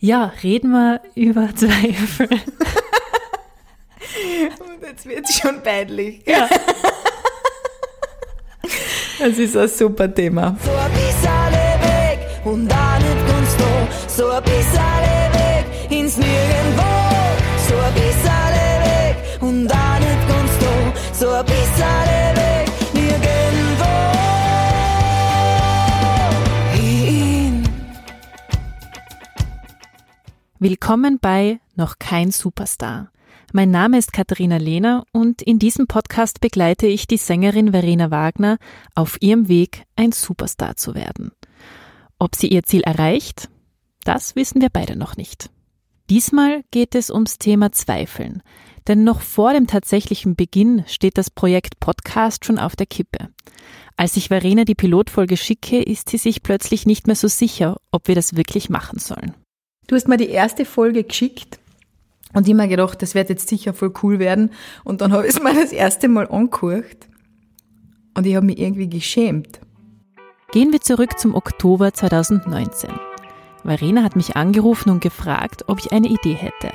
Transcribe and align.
Ja, 0.00 0.32
reden 0.42 0.70
wir 0.70 1.00
über 1.14 1.48
Zweifel. 1.56 2.28
Und 4.60 4.82
jetzt 4.82 5.06
wird 5.06 5.28
es 5.28 5.38
schon 5.38 5.62
peinlich. 5.62 6.22
Ja. 6.26 6.48
Das 9.18 9.36
ist 9.38 9.56
ein 9.56 9.68
super 9.68 10.12
Thema. 10.14 10.56
So 10.64 10.70
ein 10.70 10.92
bisschen 10.92 11.52
weg 11.82 12.18
und 12.44 12.70
auch 12.72 12.98
nicht 12.98 13.26
ganz 13.26 13.56
da. 13.56 13.88
So 14.06 14.30
ein 14.30 14.42
bisschen 14.44 15.02
weg 15.32 15.66
ins 15.90 16.16
Nirgendwo. 16.16 16.82
So 17.68 17.74
ein 17.76 17.94
bisschen 17.94 18.54
weg 18.54 19.16
und 19.40 19.70
auch 19.72 19.98
nicht 19.98 20.28
ganz 20.28 20.58
da. 20.60 20.92
So 21.12 21.30
ein 21.30 21.44
bisschen 21.44 22.36
weg 22.36 22.57
Willkommen 30.60 31.20
bei 31.20 31.60
Noch 31.76 32.00
kein 32.00 32.32
Superstar. 32.32 33.12
Mein 33.52 33.70
Name 33.70 33.96
ist 33.96 34.12
Katharina 34.12 34.56
Lehner 34.56 35.04
und 35.12 35.40
in 35.40 35.60
diesem 35.60 35.86
Podcast 35.86 36.40
begleite 36.40 36.88
ich 36.88 37.06
die 37.06 37.16
Sängerin 37.16 37.70
Verena 37.70 38.10
Wagner 38.10 38.58
auf 38.96 39.18
ihrem 39.22 39.46
Weg, 39.46 39.84
ein 39.94 40.10
Superstar 40.10 40.74
zu 40.74 40.96
werden. 40.96 41.30
Ob 42.18 42.34
sie 42.34 42.48
ihr 42.48 42.64
Ziel 42.64 42.80
erreicht, 42.80 43.48
das 44.02 44.34
wissen 44.34 44.60
wir 44.60 44.68
beide 44.68 44.96
noch 44.96 45.16
nicht. 45.16 45.48
Diesmal 46.10 46.64
geht 46.72 46.96
es 46.96 47.08
ums 47.08 47.38
Thema 47.38 47.70
Zweifeln, 47.70 48.42
denn 48.88 49.04
noch 49.04 49.20
vor 49.20 49.52
dem 49.52 49.68
tatsächlichen 49.68 50.34
Beginn 50.34 50.82
steht 50.88 51.18
das 51.18 51.30
Projekt 51.30 51.78
Podcast 51.78 52.44
schon 52.44 52.58
auf 52.58 52.74
der 52.74 52.86
Kippe. 52.86 53.28
Als 53.96 54.16
ich 54.16 54.26
Verena 54.26 54.64
die 54.64 54.74
Pilotfolge 54.74 55.36
schicke, 55.36 55.80
ist 55.80 56.08
sie 56.08 56.18
sich 56.18 56.42
plötzlich 56.42 56.84
nicht 56.84 57.06
mehr 57.06 57.14
so 57.14 57.28
sicher, 57.28 57.76
ob 57.92 58.08
wir 58.08 58.16
das 58.16 58.34
wirklich 58.34 58.68
machen 58.68 58.98
sollen. 58.98 59.36
Du 59.88 59.96
hast 59.96 60.06
mir 60.06 60.18
die 60.18 60.28
erste 60.28 60.66
Folge 60.66 61.02
geschickt 61.02 61.58
und 62.34 62.46
ich 62.46 62.54
mir 62.54 62.68
gedacht, 62.68 63.00
das 63.00 63.14
wird 63.14 63.30
jetzt 63.30 63.48
sicher 63.48 63.72
voll 63.72 63.92
cool 64.02 64.18
werden. 64.18 64.50
Und 64.84 65.00
dann 65.00 65.12
habe 65.12 65.26
ich 65.26 65.34
es 65.34 65.42
mir 65.42 65.54
das 65.54 65.72
erste 65.72 66.08
Mal 66.08 66.28
angeguckt 66.28 67.08
und 68.14 68.26
ich 68.26 68.36
habe 68.36 68.46
mich 68.46 68.58
irgendwie 68.58 68.88
geschämt. 68.88 69.60
Gehen 70.52 70.72
wir 70.72 70.82
zurück 70.82 71.18
zum 71.18 71.34
Oktober 71.34 71.92
2019. 71.92 72.90
Verena 73.64 74.02
hat 74.02 74.14
mich 74.14 74.36
angerufen 74.36 74.90
und 74.90 75.00
gefragt, 75.00 75.64
ob 75.68 75.78
ich 75.78 75.90
eine 75.90 76.08
Idee 76.08 76.34
hätte. 76.34 76.70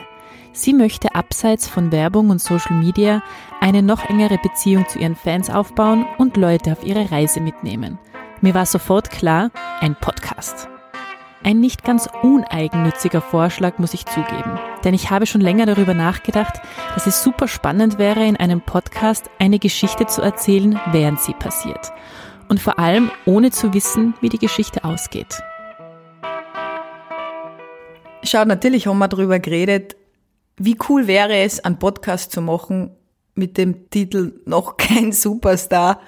Sie 0.52 0.73
möchte 0.73 1.14
abseits 1.14 1.67
von 1.67 1.91
Werbung 1.91 2.31
und 2.31 2.41
Social 2.41 2.78
Media 2.78 3.23
eine 3.61 3.84
noch 3.84 4.09
engere 4.09 4.39
Beziehung 4.39 4.88
zu 4.88 4.97
ihren 4.97 5.16
Fans 5.16 5.52
aufbauen 5.52 6.06
und 6.17 6.36
Leute 6.36 6.72
auf 6.72 6.84
ihre 6.84 7.11
Reise 7.11 7.41
mitnehmen. 7.41 8.00
Mir 8.41 8.56
war 8.56 8.66
sofort 8.66 9.11
klar, 9.11 9.52
ein 9.81 9.95
Podcast. 10.00 10.67
Ein 11.45 11.59
nicht 11.59 11.83
ganz 11.83 12.08
uneigennütziger 12.22 13.22
Vorschlag, 13.22 13.77
muss 13.77 13.94
ich 13.94 14.05
zugeben. 14.05 14.58
Denn 14.86 14.94
ich 14.94 15.09
habe 15.09 15.25
schon 15.25 15.41
länger 15.41 15.66
darüber 15.66 15.94
nachgedacht, 15.94 16.61
dass 16.94 17.05
es 17.05 17.22
super 17.22 17.50
spannend 17.50 17.97
wäre, 17.97 18.25
in 18.25 18.38
einem 18.38 18.61
Podcast 18.61 19.30
eine 19.39 19.59
Geschichte 19.59 20.05
zu 20.05 20.22
erzählen, 20.22 20.80
während 20.94 21.19
sie 21.19 21.33
passiert. 21.33 21.91
Und 22.47 22.61
vor 22.61 22.80
allem 22.80 23.11
ohne 23.25 23.52
zu 23.52 23.73
wissen, 23.73 24.13
wie 24.22 24.30
die 24.30 24.38
Geschichte 24.38 24.85
ausgeht. 24.85 25.44
Schau, 28.23 28.45
natürlich 28.45 28.88
haben 28.88 29.00
wir 29.00 29.09
darüber 29.09 29.39
geredet, 29.39 29.97
wie 30.55 30.78
cool 30.88 31.07
wäre 31.07 31.35
es, 31.35 31.59
einen 31.59 31.78
Podcast 31.78 32.31
zu 32.31 32.41
machen 32.41 32.91
mit 33.35 33.57
dem 33.57 33.89
Titel 33.89 34.39
Noch 34.45 34.78
kein 34.78 35.11
Superstar 35.11 36.00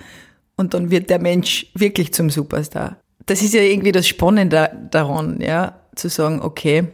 und 0.56 0.74
dann 0.74 0.92
wird 0.92 1.10
der 1.10 1.20
Mensch 1.20 1.68
wirklich 1.74 2.14
zum 2.14 2.30
Superstar. 2.30 3.02
Das 3.26 3.42
ist 3.42 3.54
ja 3.54 3.62
irgendwie 3.62 3.92
das 3.92 4.08
Spannende 4.08 4.88
daran, 4.92 5.42
ja, 5.42 5.80
zu 5.96 6.10
sagen, 6.10 6.42
okay, 6.42 6.88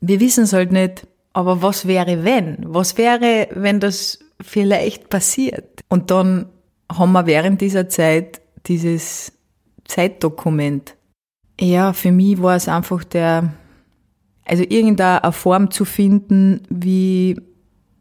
wir 0.00 0.20
wissen 0.20 0.44
es 0.44 0.52
halt 0.52 0.72
nicht, 0.72 1.06
aber 1.32 1.60
was 1.60 1.86
wäre 1.86 2.24
wenn? 2.24 2.58
Was 2.60 2.96
wäre, 2.96 3.48
wenn 3.52 3.80
das 3.80 4.18
vielleicht 4.40 5.10
passiert? 5.10 5.82
Und 5.88 6.10
dann 6.10 6.46
haben 6.90 7.12
wir 7.12 7.26
während 7.26 7.60
dieser 7.60 7.88
Zeit 7.88 8.40
dieses 8.66 9.32
Zeitdokument. 9.84 10.94
Ja, 11.60 11.92
für 11.92 12.12
mich 12.12 12.40
war 12.42 12.56
es 12.56 12.68
einfach 12.68 13.04
der, 13.04 13.52
also 14.44 14.62
irgendeine 14.62 15.32
Form 15.32 15.70
zu 15.70 15.84
finden, 15.84 16.62
wie 16.68 17.40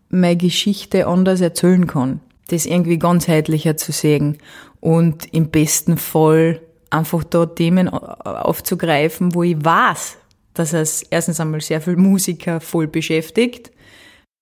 meine 0.10 0.38
Geschichte 0.38 1.08
anders 1.08 1.42
erzählen 1.42 1.88
kann. 1.88 2.22
Das 2.50 2.66
irgendwie 2.66 3.00
ganzheitlicher 3.00 3.76
zu 3.76 3.92
sehen 3.92 4.38
und 4.80 5.34
im 5.34 5.50
besten 5.50 5.98
Fall 5.98 6.62
einfach 6.96 7.24
da 7.24 7.46
Themen 7.46 7.90
aufzugreifen, 7.90 9.34
wo 9.34 9.44
ich 9.44 9.64
weiß, 9.64 10.18
dass 10.54 10.74
es 10.74 11.04
erstens 11.04 11.40
einmal 11.40 11.62
sehr 11.62 11.82
viel 11.82 11.98
Musiker 11.98 12.60
voll 12.60 12.88
beschäftigt 12.88 13.72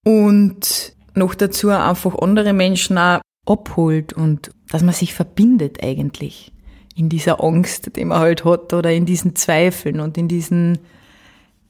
und 0.05 0.93
noch 1.15 1.35
dazu 1.35 1.69
einfach 1.69 2.17
andere 2.19 2.53
Menschen 2.53 2.97
auch 2.97 3.21
abholt 3.45 4.13
und 4.13 4.51
dass 4.69 4.83
man 4.83 4.93
sich 4.93 5.13
verbindet 5.13 5.83
eigentlich 5.83 6.51
in 6.95 7.09
dieser 7.09 7.43
Angst, 7.43 7.95
die 7.95 8.05
man 8.05 8.19
halt 8.19 8.45
hat 8.45 8.73
oder 8.73 8.91
in 8.91 9.05
diesen 9.05 9.35
Zweifeln 9.35 9.99
und 9.99 10.17
in 10.17 10.27
diesen 10.27 10.79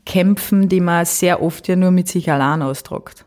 Kämpfen, 0.05 0.69
die 0.69 0.81
man 0.81 1.05
sehr 1.05 1.41
oft 1.41 1.67
ja 1.67 1.75
nur 1.75 1.91
mit 1.91 2.07
sich 2.07 2.29
allein 2.31 2.61
austragt. 2.61 3.25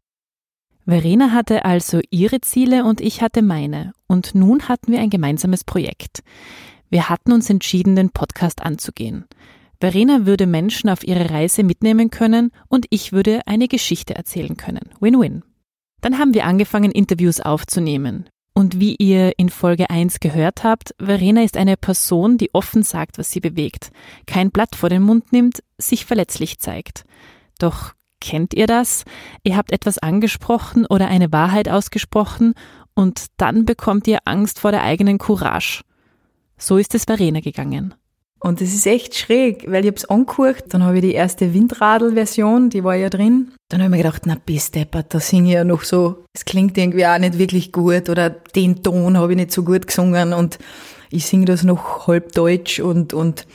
Verena 0.86 1.32
hatte 1.32 1.64
also 1.64 2.00
ihre 2.10 2.40
Ziele 2.40 2.84
und 2.84 3.00
ich 3.00 3.20
hatte 3.20 3.42
meine. 3.42 3.92
Und 4.06 4.34
nun 4.34 4.68
hatten 4.68 4.92
wir 4.92 5.00
ein 5.00 5.10
gemeinsames 5.10 5.64
Projekt. 5.64 6.22
Wir 6.90 7.08
hatten 7.08 7.32
uns 7.32 7.50
entschieden, 7.50 7.96
den 7.96 8.10
Podcast 8.10 8.62
anzugehen. 8.62 9.24
Verena 9.80 10.24
würde 10.24 10.46
Menschen 10.46 10.88
auf 10.88 11.06
ihre 11.06 11.30
Reise 11.30 11.62
mitnehmen 11.62 12.10
können 12.10 12.50
und 12.68 12.86
ich 12.90 13.12
würde 13.12 13.40
eine 13.46 13.68
Geschichte 13.68 14.14
erzählen 14.14 14.56
können. 14.56 14.90
Win-win. 15.00 15.42
Dann 16.00 16.18
haben 16.18 16.34
wir 16.34 16.46
angefangen, 16.46 16.90
Interviews 16.92 17.40
aufzunehmen. 17.40 18.28
Und 18.54 18.80
wie 18.80 18.96
ihr 18.96 19.38
in 19.38 19.50
Folge 19.50 19.90
1 19.90 20.20
gehört 20.20 20.64
habt, 20.64 20.94
Verena 20.98 21.42
ist 21.42 21.58
eine 21.58 21.76
Person, 21.76 22.38
die 22.38 22.54
offen 22.54 22.82
sagt, 22.82 23.18
was 23.18 23.30
sie 23.30 23.40
bewegt, 23.40 23.90
kein 24.26 24.50
Blatt 24.50 24.74
vor 24.76 24.88
den 24.88 25.02
Mund 25.02 25.30
nimmt, 25.30 25.62
sich 25.76 26.06
verletzlich 26.06 26.58
zeigt. 26.58 27.04
Doch 27.58 27.92
kennt 28.18 28.54
ihr 28.54 28.66
das? 28.66 29.04
Ihr 29.42 29.58
habt 29.58 29.72
etwas 29.72 29.98
angesprochen 29.98 30.86
oder 30.86 31.08
eine 31.08 31.32
Wahrheit 31.32 31.68
ausgesprochen 31.68 32.54
und 32.94 33.26
dann 33.36 33.66
bekommt 33.66 34.06
ihr 34.06 34.20
Angst 34.24 34.58
vor 34.58 34.70
der 34.70 34.82
eigenen 34.82 35.18
Courage. 35.18 35.82
So 36.58 36.78
ist 36.78 36.94
es 36.94 37.04
Verena 37.04 37.40
gegangen. 37.40 37.94
Und 38.38 38.60
es 38.60 38.74
ist 38.74 38.86
echt 38.86 39.14
schräg, 39.16 39.64
weil 39.70 39.84
ich 39.84 39.90
hab's 39.90 40.04
angeguckt, 40.04 40.64
dann 40.68 40.82
habe 40.82 40.96
ich 40.96 41.02
die 41.02 41.14
erste 41.14 41.54
Windradl-Version, 41.54 42.68
die 42.70 42.84
war 42.84 42.94
ja 42.94 43.08
drin. 43.08 43.52
Dann 43.68 43.80
habe 43.80 43.88
ich 43.88 43.96
mir 43.96 44.02
gedacht, 44.02 44.22
na 44.26 44.36
bis 44.36 44.70
deppert, 44.70 45.14
da 45.14 45.20
singe 45.20 45.48
ich 45.48 45.54
ja 45.54 45.64
noch 45.64 45.82
so, 45.82 46.24
es 46.34 46.44
klingt 46.44 46.76
irgendwie 46.76 47.06
auch 47.06 47.18
nicht 47.18 47.38
wirklich 47.38 47.72
gut 47.72 48.08
oder 48.08 48.30
den 48.30 48.82
Ton 48.82 49.16
habe 49.16 49.32
ich 49.32 49.38
nicht 49.38 49.52
so 49.52 49.64
gut 49.64 49.86
gesungen 49.86 50.32
und 50.34 50.58
ich 51.10 51.26
singe 51.26 51.46
das 51.46 51.62
noch 51.62 52.06
halb 52.06 52.32
deutsch 52.32 52.78
und, 52.78 53.14
und, 53.14 53.46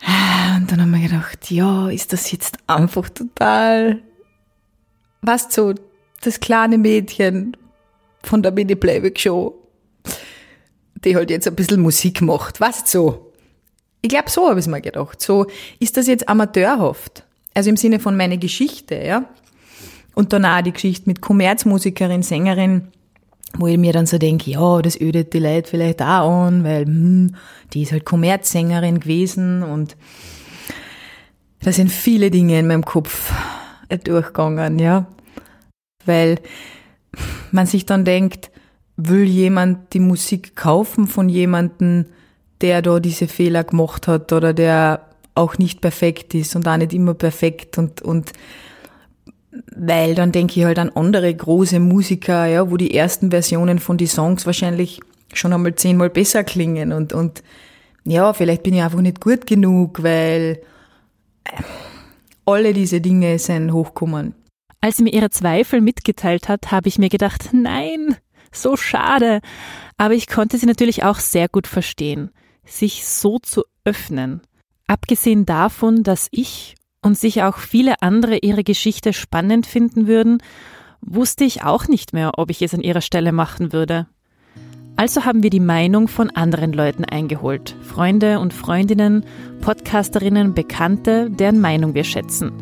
und 0.00 0.70
dann 0.70 0.80
habe 0.80 0.90
ich 0.90 1.02
mir 1.02 1.08
gedacht, 1.08 1.50
ja, 1.50 1.88
ist 1.88 2.12
das 2.12 2.32
jetzt 2.32 2.58
einfach 2.66 3.08
total, 3.10 4.02
was 5.22 5.46
so, 5.54 5.72
das 6.20 6.40
kleine 6.40 6.78
Mädchen 6.78 7.56
von 8.22 8.42
der 8.42 8.52
Mini-Playback-Show, 8.52 9.61
die 11.04 11.16
halt 11.16 11.30
jetzt 11.30 11.48
ein 11.48 11.54
bisschen 11.54 11.80
Musik 11.80 12.20
macht, 12.22 12.60
was 12.60 12.90
so. 12.90 13.32
Ich 14.00 14.08
glaube, 14.08 14.30
so 14.30 14.48
habe 14.48 14.58
ich 14.58 14.66
es 14.66 14.70
mir 14.70 14.80
gedacht. 14.80 15.20
So, 15.20 15.46
ist 15.78 15.96
das 15.96 16.06
jetzt 16.06 16.28
amateurhaft? 16.28 17.24
Also 17.54 17.70
im 17.70 17.76
Sinne 17.76 18.00
von 18.00 18.16
meine 18.16 18.38
Geschichte, 18.38 18.96
ja? 18.96 19.24
Und 20.14 20.32
dann 20.32 20.44
auch 20.44 20.60
die 20.62 20.72
Geschichte 20.72 21.08
mit 21.08 21.20
Kommerzmusikerin, 21.20 22.22
Sängerin, 22.22 22.88
wo 23.54 23.66
ich 23.66 23.78
mir 23.78 23.92
dann 23.92 24.06
so 24.06 24.18
denke, 24.18 24.50
ja, 24.50 24.82
das 24.82 25.00
ödet 25.00 25.32
die 25.32 25.38
Leute 25.38 25.70
vielleicht 25.70 26.02
auch 26.02 26.46
an, 26.46 26.64
weil 26.64 26.84
hm, 26.84 27.36
die 27.72 27.82
ist 27.82 27.92
halt 27.92 28.04
Kommerzsängerin 28.04 29.00
gewesen 29.00 29.62
und 29.62 29.96
da 31.62 31.72
sind 31.72 31.90
viele 31.90 32.30
Dinge 32.30 32.58
in 32.58 32.66
meinem 32.66 32.84
Kopf 32.84 33.32
durchgegangen, 34.04 34.78
ja. 34.78 35.06
Weil 36.04 36.40
man 37.52 37.66
sich 37.66 37.86
dann 37.86 38.04
denkt, 38.04 38.50
will 39.08 39.24
jemand 39.24 39.92
die 39.94 40.00
Musik 40.00 40.56
kaufen 40.56 41.06
von 41.06 41.28
jemandem, 41.28 42.06
der 42.60 42.82
da 42.82 43.00
diese 43.00 43.28
Fehler 43.28 43.64
gemacht 43.64 44.08
hat 44.08 44.32
oder 44.32 44.52
der 44.52 45.08
auch 45.34 45.58
nicht 45.58 45.80
perfekt 45.80 46.34
ist 46.34 46.54
und 46.56 46.68
auch 46.68 46.76
nicht 46.76 46.92
immer 46.92 47.14
perfekt 47.14 47.78
und, 47.78 48.02
und 48.02 48.32
weil 49.74 50.14
dann 50.14 50.32
denke 50.32 50.60
ich 50.60 50.66
halt 50.66 50.78
an 50.78 50.90
andere 50.90 51.34
große 51.34 51.80
Musiker, 51.80 52.46
ja, 52.46 52.70
wo 52.70 52.76
die 52.76 52.94
ersten 52.94 53.30
Versionen 53.30 53.78
von 53.78 53.96
die 53.96 54.06
Songs 54.06 54.46
wahrscheinlich 54.46 55.00
schon 55.32 55.52
einmal 55.52 55.74
zehnmal 55.74 56.10
besser 56.10 56.44
klingen 56.44 56.92
und, 56.92 57.12
und 57.12 57.42
ja, 58.04 58.32
vielleicht 58.32 58.62
bin 58.62 58.74
ich 58.74 58.82
einfach 58.82 59.00
nicht 59.00 59.20
gut 59.20 59.46
genug, 59.46 60.02
weil 60.02 60.60
äh, 61.44 61.62
alle 62.44 62.72
diese 62.72 63.00
Dinge 63.00 63.38
sind 63.38 63.72
hochkommen. 63.72 64.34
Als 64.80 64.96
sie 64.96 65.04
mir 65.04 65.12
ihre 65.12 65.30
Zweifel 65.30 65.80
mitgeteilt 65.80 66.48
hat, 66.48 66.72
habe 66.72 66.88
ich 66.88 66.98
mir 66.98 67.08
gedacht, 67.08 67.50
nein, 67.52 68.16
so 68.52 68.76
schade. 68.76 69.40
Aber 69.96 70.14
ich 70.14 70.26
konnte 70.26 70.58
sie 70.58 70.66
natürlich 70.66 71.04
auch 71.04 71.18
sehr 71.18 71.48
gut 71.48 71.66
verstehen 71.66 72.30
sich 72.64 73.06
so 73.06 73.38
zu 73.38 73.64
öffnen. 73.84 74.40
Abgesehen 74.86 75.46
davon, 75.46 76.02
dass 76.02 76.28
ich 76.30 76.76
und 77.02 77.18
sicher 77.18 77.48
auch 77.48 77.58
viele 77.58 78.00
andere 78.02 78.38
ihre 78.38 78.62
Geschichte 78.62 79.12
spannend 79.12 79.66
finden 79.66 80.06
würden, 80.06 80.38
wusste 81.00 81.44
ich 81.44 81.64
auch 81.64 81.88
nicht 81.88 82.12
mehr, 82.12 82.32
ob 82.38 82.50
ich 82.50 82.62
es 82.62 82.74
an 82.74 82.82
ihrer 82.82 83.00
Stelle 83.00 83.32
machen 83.32 83.72
würde. 83.72 84.06
Also 84.94 85.24
haben 85.24 85.42
wir 85.42 85.50
die 85.50 85.58
Meinung 85.58 86.06
von 86.06 86.30
anderen 86.30 86.72
Leuten 86.72 87.04
eingeholt. 87.04 87.74
Freunde 87.82 88.38
und 88.38 88.52
Freundinnen, 88.52 89.24
Podcasterinnen, 89.62 90.54
Bekannte, 90.54 91.28
deren 91.30 91.60
Meinung 91.60 91.94
wir 91.94 92.04
schätzen. 92.04 92.52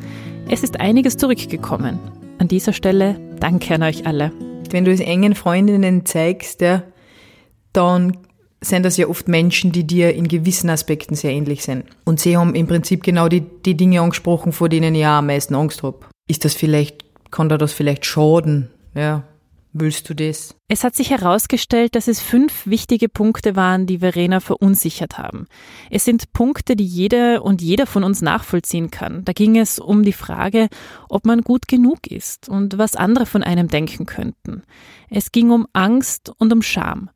Es 0.49 0.63
ist 0.63 0.81
einiges 0.81 1.17
zurückgekommen. 1.17 1.99
An 2.39 2.49
dieser 2.49 2.73
Stelle 2.73 3.21
danke 3.41 3.75
an 3.75 3.83
euch 3.83 4.07
alle. 4.07 4.33
Wenn 4.73 4.85
du 4.85 4.93
es 4.93 5.01
engen 5.01 5.35
Freundinnen 5.35 6.07
zeigst, 6.07 6.61
ja, 6.61 6.83
dann 7.73 8.17
sind 8.61 8.85
das 8.85 8.97
ja 8.97 9.07
oft 9.09 9.27
Menschen, 9.29 9.73
die 9.73 9.87
dir 9.87 10.15
in 10.15 10.29
gewissen 10.29 10.69
Aspekten 10.69 11.15
sehr 11.15 11.33
ähnlich 11.33 11.63
sind. 11.63 11.85
Und 12.05 12.21
sie 12.21 12.37
haben 12.37 12.55
im 12.55 12.67
Prinzip 12.67 13.03
genau 13.03 13.29
die, 13.29 13.41
die 13.41 13.77
Dinge 13.77 14.01
angesprochen, 14.03 14.53
vor 14.53 14.69
denen 14.69 14.95
ich 14.95 15.07
am 15.07 15.27
meisten 15.27 15.55
Angst 15.55 15.83
habe. 15.83 16.01
Ist 16.29 16.45
das 16.45 16.55
vielleicht, 16.55 17.05
kann 17.31 17.49
da 17.49 17.57
das 17.57 17.73
vielleicht 17.73 18.05
schaden? 18.05 18.71
Ja, 18.95 19.25
Willst 19.73 20.11
du 20.11 20.15
das? 20.15 20.57
Es 20.67 20.83
hat 20.83 20.97
sich 20.97 21.11
herausgestellt, 21.11 21.95
dass 21.95 22.09
es 22.09 22.21
fünf 22.21 22.67
wichtige 22.67 23.09
Punkte 23.09 23.55
waren, 23.55 23.87
die 23.87 23.99
Verena 23.99 24.41
verunsichert 24.41 25.17
haben. 25.17 25.47
Es 25.91 26.05
sind 26.05 26.33
Punkte, 26.33 26.75
die 26.75 26.85
jede 26.85 27.41
und 27.41 27.63
jeder 27.63 27.87
von 27.87 28.03
uns 28.03 28.21
nachvollziehen 28.21 28.91
kann. 28.91 29.25
Da 29.25 29.33
ging 29.33 29.57
es 29.57 29.79
um 29.79 30.03
die 30.03 30.13
Frage, 30.13 30.69
ob 31.09 31.25
man 31.25 31.43
gut 31.43 31.69
genug 31.69 32.09
ist 32.09 32.49
und 32.49 32.79
was 32.79 32.97
andere 32.97 33.27
von 33.27 33.45
einem 33.45 33.69
denken 33.69 34.07
könnten. 34.07 34.65
Es 35.09 35.31
ging 35.31 35.51
um 35.51 35.69
Angst 35.73 36.33
und 36.39 36.53
um 36.53 36.63
Scham. 36.63 37.11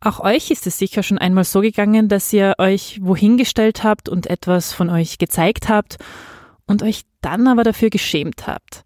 Auch 0.00 0.20
euch 0.20 0.50
ist 0.50 0.66
es 0.66 0.78
sicher 0.78 1.02
schon 1.02 1.18
einmal 1.18 1.44
so 1.44 1.60
gegangen, 1.60 2.08
dass 2.08 2.32
ihr 2.32 2.54
euch 2.56 2.98
wohin 3.02 3.36
gestellt 3.36 3.84
habt 3.84 4.08
und 4.08 4.26
etwas 4.26 4.72
von 4.72 4.88
euch 4.88 5.18
gezeigt 5.18 5.68
habt 5.68 5.98
und 6.66 6.82
euch 6.82 7.02
dann 7.20 7.46
aber 7.46 7.64
dafür 7.64 7.90
geschämt 7.90 8.46
habt. 8.46 8.84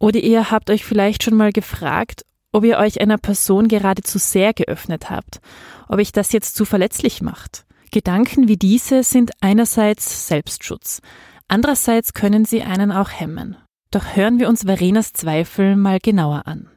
Oder 0.00 0.18
ihr 0.18 0.50
habt 0.50 0.70
euch 0.70 0.84
vielleicht 0.84 1.22
schon 1.22 1.36
mal 1.36 1.52
gefragt, 1.52 2.24
ob 2.52 2.64
ihr 2.64 2.78
euch 2.78 3.00
einer 3.00 3.18
Person 3.18 3.68
gerade 3.68 4.02
zu 4.02 4.18
sehr 4.18 4.52
geöffnet 4.52 5.10
habt, 5.10 5.40
ob 5.88 5.98
ich 5.98 6.12
das 6.12 6.32
jetzt 6.32 6.56
zu 6.56 6.64
verletzlich 6.64 7.22
macht. 7.22 7.64
Gedanken 7.90 8.48
wie 8.48 8.56
diese 8.56 9.02
sind 9.02 9.32
einerseits 9.40 10.28
Selbstschutz, 10.28 11.02
andererseits 11.48 12.14
können 12.14 12.44
sie 12.44 12.62
einen 12.62 12.92
auch 12.92 13.10
hemmen. 13.10 13.56
Doch 13.90 14.14
hören 14.14 14.38
wir 14.38 14.48
uns 14.48 14.62
Verenas 14.62 15.12
Zweifel 15.12 15.74
mal 15.74 15.98
genauer 16.00 16.46
an. 16.46 16.68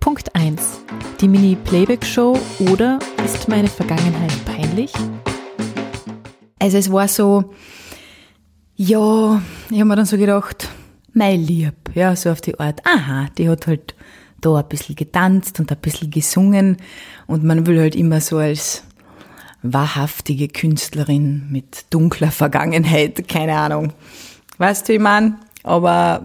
Punkt 0.00 0.34
1. 0.34 0.80
Die 1.20 1.28
Mini-Playback-Show 1.28 2.38
oder 2.70 2.98
ist 3.24 3.48
meine 3.48 3.68
Vergangenheit 3.68 4.32
peinlich? 4.44 4.92
Also 6.60 6.78
es 6.78 6.90
war 6.90 7.08
so, 7.08 7.52
ja, 8.76 9.42
ich 9.70 9.76
habe 9.76 9.84
mir 9.84 9.96
dann 9.96 10.06
so 10.06 10.16
gedacht, 10.16 10.68
mein 11.12 11.40
Lieb, 11.40 11.74
ja, 11.94 12.14
so 12.14 12.30
auf 12.30 12.40
die 12.40 12.58
Art, 12.58 12.84
aha, 12.86 13.26
die 13.38 13.48
hat 13.48 13.66
halt 13.66 13.94
da 14.46 14.60
ein 14.60 14.68
bisschen 14.68 14.96
getanzt 14.96 15.60
und 15.60 15.70
ein 15.70 15.78
bisschen 15.78 16.10
gesungen 16.10 16.76
und 17.26 17.44
man 17.44 17.66
will 17.66 17.80
halt 17.80 17.96
immer 17.96 18.20
so 18.20 18.38
als 18.38 18.84
wahrhaftige 19.62 20.48
Künstlerin 20.48 21.46
mit 21.50 21.86
dunkler 21.90 22.30
Vergangenheit, 22.30 23.26
keine 23.28 23.56
Ahnung. 23.58 23.92
Weißt 24.58 24.88
du, 24.88 24.94
ich 24.94 25.00
mein? 25.00 25.36
Aber 25.62 26.22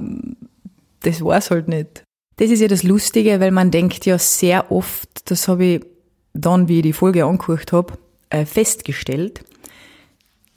das 1.01 1.23
war's 1.23 1.49
halt 1.49 1.67
nicht. 1.67 2.03
Das 2.37 2.49
ist 2.49 2.61
ja 2.61 2.67
das 2.67 2.83
Lustige, 2.83 3.39
weil 3.39 3.51
man 3.51 3.71
denkt 3.71 4.05
ja 4.05 4.17
sehr 4.17 4.71
oft, 4.71 5.29
das 5.29 5.47
habe 5.47 5.65
ich 5.65 5.85
dann, 6.33 6.67
wie 6.67 6.77
ich 6.77 6.83
die 6.83 6.93
Folge 6.93 7.25
angeguckt 7.25 7.73
habe, 7.73 7.93
äh, 8.29 8.45
festgestellt, 8.45 9.43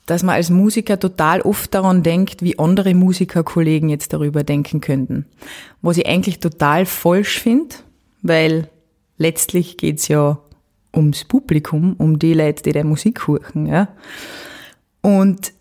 dass 0.06 0.22
man 0.22 0.34
als 0.34 0.50
Musiker 0.50 0.98
total 0.98 1.40
oft 1.40 1.74
daran 1.74 2.02
denkt, 2.02 2.42
wie 2.42 2.58
andere 2.58 2.94
Musikerkollegen 2.94 3.88
jetzt 3.88 4.12
darüber 4.12 4.44
denken 4.44 4.80
könnten. 4.80 5.26
Was 5.80 5.96
ich 5.96 6.06
eigentlich 6.06 6.40
total 6.40 6.84
falsch 6.86 7.40
finde, 7.40 7.76
weil 8.22 8.68
letztlich 9.16 9.76
geht's 9.76 10.08
ja 10.08 10.38
ums 10.94 11.24
Publikum, 11.24 11.94
um 11.98 12.18
die 12.18 12.34
Leute, 12.34 12.62
die 12.62 12.72
der 12.72 12.84
Musik 12.84 13.26
hören, 13.26 13.66
ja. 13.66 13.88
Und 15.00 15.52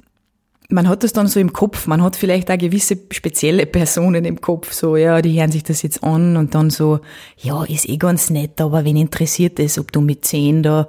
man 0.70 0.88
hat 0.88 1.04
das 1.04 1.14
dann 1.14 1.28
so 1.28 1.40
im 1.40 1.54
Kopf, 1.54 1.88
man 1.88 2.02
hat 2.02 2.16
vielleicht 2.16 2.50
auch 2.50 2.58
gewisse 2.58 2.98
spezielle 3.12 3.66
Personen 3.66 4.26
im 4.26 4.42
Kopf, 4.42 4.74
so, 4.74 4.96
ja, 4.96 5.22
die 5.22 5.40
hören 5.40 5.52
sich 5.52 5.64
das 5.64 5.82
jetzt 5.82 6.04
an 6.04 6.38
und 6.38 6.56
dann 6.56 6.70
so, 6.70 7.00
ja, 7.38 7.64
ist 7.64 7.88
eh 7.88 7.98
ganz 7.98 8.30
nett, 8.30 8.60
aber 8.60 8.84
wen 8.84 8.98
interessiert 8.98 9.60
es, 9.60 9.78
ob 9.78 9.92
du 9.92 10.02
mit 10.02 10.26
zehn 10.26 10.64
da 10.64 10.88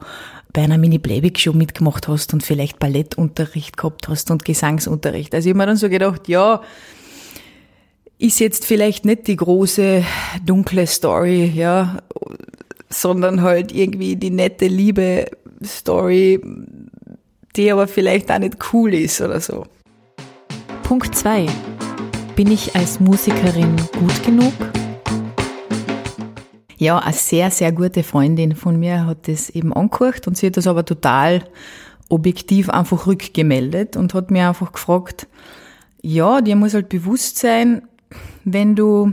bei 0.54 0.62
einer 0.62 0.78
Mini-Playback-Show 0.78 1.52
mitgemacht 1.52 2.08
hast 2.08 2.32
und 2.32 2.42
vielleicht 2.42 2.78
Ballettunterricht 2.78 3.76
gehabt 3.76 4.08
hast 4.08 4.30
und 4.30 4.44
Gesangsunterricht. 4.44 5.34
Also 5.34 5.48
ich 5.48 5.50
habe 5.50 5.58
mir 5.58 5.66
dann 5.66 5.76
so 5.76 5.90
gedacht, 5.90 6.28
ja, 6.28 6.62
ist 8.18 8.38
jetzt 8.38 8.64
vielleicht 8.64 9.04
nicht 9.04 9.26
die 9.26 9.36
große 9.36 10.04
dunkle 10.46 10.86
Story, 10.86 11.52
ja, 11.54 11.98
sondern 12.88 13.42
halt 13.42 13.72
irgendwie 13.72 14.14
die 14.14 14.30
nette 14.30 14.68
Liebe 14.68 15.26
Story, 15.62 16.40
die 17.56 17.70
aber 17.72 17.88
vielleicht 17.88 18.30
auch 18.30 18.38
nicht 18.38 18.56
cool 18.72 18.94
ist 18.94 19.20
oder 19.20 19.40
so. 19.40 19.66
Punkt 20.84 21.16
2. 21.16 21.46
Bin 22.36 22.52
ich 22.52 22.76
als 22.76 23.00
Musikerin 23.00 23.74
gut 23.98 24.22
genug? 24.24 24.52
Ja, 26.78 26.98
eine 26.98 27.12
sehr, 27.12 27.50
sehr 27.50 27.72
gute 27.72 28.02
Freundin 28.02 28.54
von 28.54 28.78
mir 28.78 29.06
hat 29.06 29.28
das 29.28 29.50
eben 29.50 29.72
angehört 29.72 30.26
und 30.26 30.36
sie 30.36 30.46
hat 30.46 30.56
das 30.56 30.66
aber 30.66 30.84
total 30.84 31.44
objektiv 32.08 32.68
einfach 32.68 33.06
rückgemeldet 33.06 33.96
und 33.96 34.14
hat 34.14 34.30
mir 34.30 34.48
einfach 34.48 34.72
gefragt, 34.72 35.26
ja, 36.02 36.40
dir 36.40 36.56
muss 36.56 36.74
halt 36.74 36.88
bewusst 36.88 37.38
sein, 37.38 37.82
wenn 38.44 38.74
du, 38.74 39.12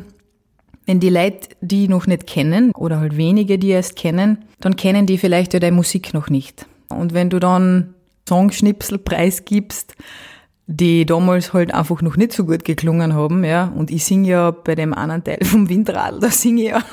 wenn 0.86 1.00
die 1.00 1.10
Leute 1.10 1.50
die 1.62 1.88
noch 1.88 2.08
nicht 2.08 2.28
kennen 2.28 2.72
oder 2.72 3.00
halt 3.00 3.16
wenige 3.16 3.58
die 3.58 3.70
erst 3.70 3.96
kennen, 3.96 4.46
dann 4.60 4.76
kennen 4.76 5.06
die 5.06 5.18
vielleicht 5.18 5.54
ja 5.54 5.60
deine 5.60 5.76
Musik 5.76 6.14
noch 6.14 6.30
nicht. 6.30 6.66
Und 6.90 7.14
wenn 7.14 7.30
du 7.30 7.40
dann 7.40 7.94
Songschnipsel 8.28 8.98
preisgibst, 8.98 9.96
die 10.68 11.06
damals 11.06 11.54
halt 11.54 11.74
einfach 11.74 12.02
noch 12.02 12.18
nicht 12.18 12.34
so 12.34 12.46
gut 12.46 12.66
geklungen 12.66 13.14
haben, 13.14 13.44
ja, 13.44 13.72
und 13.76 13.92
ich 13.92 14.04
singe 14.06 14.30
ja 14.30 14.52
bei 14.52 14.76
dem 14.76 14.94
anderen 14.94 15.24
Teil 15.24 15.40
vom 15.44 15.70
Windradl, 15.70 16.20
da 16.22 16.30
singe 16.30 16.62
ich 16.62 16.70
ja 16.70 16.84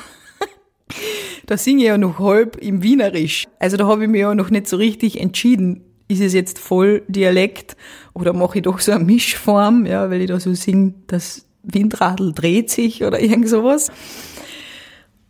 da 1.48 1.56
singe 1.56 1.80
ich 1.80 1.86
ja 1.86 1.96
noch 1.96 2.18
halb 2.18 2.56
im 2.58 2.82
Wienerisch. 2.82 3.46
Also 3.58 3.78
da 3.78 3.86
habe 3.86 4.04
ich 4.04 4.10
mich 4.10 4.20
ja 4.20 4.34
noch 4.34 4.50
nicht 4.50 4.68
so 4.68 4.76
richtig 4.76 5.18
entschieden, 5.18 5.80
ist 6.06 6.20
es 6.20 6.34
jetzt 6.34 6.58
voll 6.58 7.02
Dialekt 7.08 7.74
oder 8.12 8.34
mache 8.34 8.58
ich 8.58 8.64
doch 8.64 8.80
so 8.80 8.92
eine 8.92 9.02
Mischform, 9.02 9.86
ja, 9.86 10.10
weil 10.10 10.20
ich 10.20 10.28
da 10.28 10.38
so 10.38 10.52
singe, 10.52 10.92
das 11.06 11.46
Windradl 11.62 12.34
dreht 12.34 12.70
sich 12.70 13.02
oder 13.02 13.18
irgend 13.20 13.48
sowas. 13.48 13.90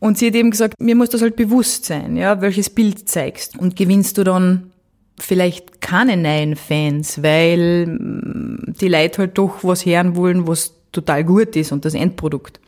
Und 0.00 0.18
sie 0.18 0.26
hat 0.26 0.34
eben 0.34 0.50
gesagt, 0.50 0.74
mir 0.80 0.96
muss 0.96 1.10
das 1.10 1.22
halt 1.22 1.36
bewusst 1.36 1.84
sein, 1.84 2.16
ja, 2.16 2.40
welches 2.40 2.70
Bild 2.70 3.08
zeigst. 3.08 3.56
Und 3.56 3.76
gewinnst 3.76 4.18
du 4.18 4.24
dann 4.24 4.72
vielleicht 5.20 5.80
keine 5.80 6.16
neuen 6.16 6.56
Fans, 6.56 7.22
weil 7.22 7.86
mm, 7.86 8.74
die 8.80 8.88
Leute 8.88 9.18
halt 9.18 9.38
doch 9.38 9.62
was 9.62 9.86
hören 9.86 10.16
wollen, 10.16 10.48
was 10.48 10.74
total 10.90 11.22
gut 11.22 11.54
ist 11.54 11.70
und 11.70 11.84
das 11.84 11.94
Endprodukt. 11.94 12.60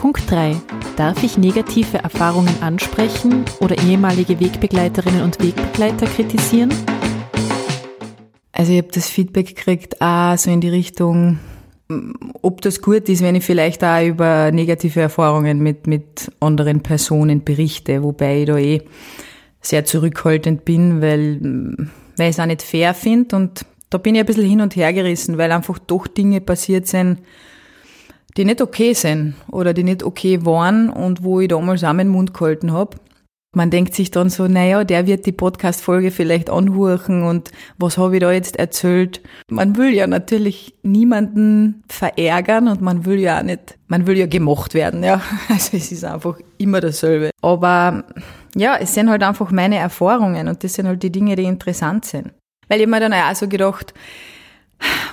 Punkt 0.00 0.30
3. 0.30 0.56
Darf 0.96 1.22
ich 1.22 1.36
negative 1.36 1.98
Erfahrungen 1.98 2.62
ansprechen 2.62 3.44
oder 3.60 3.76
ehemalige 3.76 4.40
Wegbegleiterinnen 4.40 5.20
und 5.20 5.42
Wegbegleiter 5.42 6.06
kritisieren? 6.06 6.72
Also 8.50 8.72
ich 8.72 8.78
habe 8.78 8.88
das 8.94 9.10
Feedback 9.10 9.48
gekriegt, 9.48 10.00
auch 10.00 10.38
so 10.38 10.50
in 10.50 10.62
die 10.62 10.70
Richtung, 10.70 11.38
ob 12.40 12.62
das 12.62 12.80
gut 12.80 13.10
ist, 13.10 13.22
wenn 13.22 13.34
ich 13.34 13.44
vielleicht 13.44 13.84
auch 13.84 14.02
über 14.02 14.50
negative 14.52 15.02
Erfahrungen 15.02 15.58
mit, 15.58 15.86
mit 15.86 16.32
anderen 16.40 16.80
Personen 16.80 17.44
berichte, 17.44 18.02
wobei 18.02 18.40
ich 18.40 18.46
da 18.46 18.56
eh 18.56 18.80
sehr 19.60 19.84
zurückhaltend 19.84 20.64
bin, 20.64 21.02
weil, 21.02 21.42
weil 22.16 22.30
ich 22.30 22.36
es 22.36 22.40
auch 22.40 22.46
nicht 22.46 22.62
fair 22.62 22.94
finde 22.94 23.36
und 23.36 23.66
da 23.90 23.98
bin 23.98 24.14
ich 24.14 24.20
ein 24.20 24.26
bisschen 24.26 24.48
hin 24.48 24.62
und 24.62 24.76
her 24.76 24.94
gerissen, 24.94 25.36
weil 25.36 25.52
einfach 25.52 25.78
doch 25.78 26.06
Dinge 26.06 26.40
passiert 26.40 26.86
sind, 26.86 27.18
die 28.40 28.46
nicht 28.46 28.62
okay 28.62 28.94
sind 28.94 29.34
oder 29.52 29.74
die 29.74 29.84
nicht 29.84 30.02
okay 30.02 30.46
waren 30.46 30.88
und 30.88 31.22
wo 31.22 31.40
ich 31.40 31.48
damals 31.48 31.84
auch 31.84 31.92
meinen 31.92 32.08
Mund 32.08 32.32
gehalten 32.32 32.72
habe. 32.72 32.96
Man 33.54 33.70
denkt 33.70 33.94
sich 33.94 34.10
dann 34.10 34.30
so, 34.30 34.48
naja, 34.48 34.82
der 34.82 35.06
wird 35.06 35.26
die 35.26 35.32
Podcast-Folge 35.32 36.10
vielleicht 36.10 36.48
anhören 36.48 37.24
und 37.24 37.50
was 37.76 37.98
habe 37.98 38.16
ich 38.16 38.20
da 38.20 38.32
jetzt 38.32 38.56
erzählt? 38.56 39.20
Man 39.50 39.76
will 39.76 39.90
ja 39.90 40.06
natürlich 40.06 40.72
niemanden 40.82 41.82
verärgern 41.88 42.68
und 42.68 42.80
man 42.80 43.04
will 43.04 43.18
ja 43.18 43.40
auch 43.40 43.42
nicht, 43.42 43.76
man 43.88 44.06
will 44.06 44.16
ja 44.16 44.26
gemocht 44.26 44.72
werden, 44.72 45.04
ja. 45.04 45.20
Also 45.50 45.76
es 45.76 45.92
ist 45.92 46.04
einfach 46.04 46.38
immer 46.56 46.80
dasselbe. 46.80 47.32
Aber 47.42 48.04
ja, 48.54 48.78
es 48.80 48.94
sind 48.94 49.10
halt 49.10 49.22
einfach 49.22 49.50
meine 49.50 49.76
Erfahrungen 49.76 50.48
und 50.48 50.64
das 50.64 50.72
sind 50.72 50.86
halt 50.86 51.02
die 51.02 51.12
Dinge, 51.12 51.36
die 51.36 51.44
interessant 51.44 52.06
sind. 52.06 52.30
Weil 52.68 52.80
ich 52.80 52.86
mir 52.86 53.00
dann 53.00 53.12
auch 53.12 53.34
so 53.34 53.48
gedacht, 53.48 53.92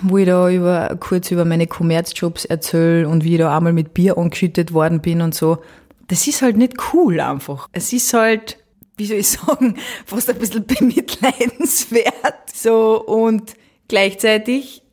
wo 0.02 0.18
ich 0.18 0.26
da 0.26 0.50
über, 0.50 0.98
kurz 1.00 1.32
über 1.32 1.46
meine 1.46 1.68
Kommerzjobs 1.68 2.46
erzähle 2.46 3.08
und 3.08 3.24
wie 3.24 3.34
ich 3.34 3.40
da 3.40 3.56
einmal 3.56 3.74
mit 3.74 3.94
Bier 3.94 4.18
angeschüttet 4.18 4.74
worden 4.74 5.02
bin 5.02 5.22
und 5.22 5.36
so. 5.36 5.60
Das 6.08 6.28
ist 6.28 6.42
halt 6.42 6.58
nicht 6.58 6.76
cool 6.94 7.20
einfach. 7.20 7.68
Es 7.72 7.92
ist 7.94 8.14
halt, 8.14 8.58
wie 8.96 9.06
soll 9.06 9.18
ich 9.18 9.28
sagen, 9.30 9.78
fast 10.06 10.30
ein 10.30 10.38
bisschen 10.38 10.66
bemitleidenswert. 10.66 12.56
So, 12.56 13.04
und 13.06 13.54
gleichzeitig 13.88 14.84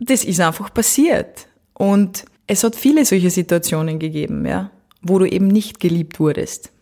das 0.00 0.24
ist 0.24 0.40
einfach 0.40 0.72
passiert. 0.72 1.48
Und 1.74 2.24
es 2.46 2.64
hat 2.64 2.76
viele 2.76 3.04
solche 3.04 3.30
Situationen 3.30 3.98
gegeben, 3.98 4.46
ja, 4.46 4.70
wo 5.02 5.18
du 5.18 5.26
eben 5.26 5.48
nicht 5.48 5.80
geliebt 5.80 6.20
wurdest. 6.20 6.72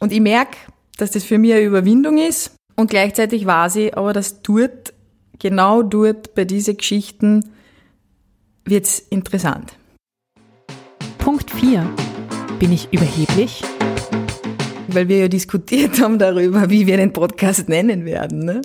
Und 0.00 0.12
ich 0.12 0.20
merke, 0.20 0.56
dass 0.98 1.10
das 1.10 1.24
für 1.24 1.38
mich 1.38 1.52
eine 1.52 1.62
Überwindung 1.62 2.18
ist. 2.18 2.54
Und 2.74 2.90
gleichzeitig 2.90 3.46
weiß 3.46 3.76
ich 3.76 3.96
aber, 3.96 4.12
dass 4.12 4.42
dort, 4.42 4.92
genau 5.38 5.82
dort 5.82 6.34
bei 6.34 6.44
diesen 6.44 6.76
Geschichten, 6.76 7.50
wird's 8.64 8.98
interessant. 8.98 9.76
Punkt 11.18 11.50
4. 11.50 11.88
Bin 12.58 12.72
ich 12.72 12.92
überheblich? 12.92 13.62
Weil 14.88 15.08
wir 15.08 15.18
ja 15.18 15.28
diskutiert 15.28 16.00
haben 16.00 16.18
darüber, 16.18 16.70
wie 16.70 16.86
wir 16.86 16.96
den 16.96 17.12
Podcast 17.12 17.68
nennen 17.68 18.04
werden. 18.04 18.44
Ne? 18.44 18.62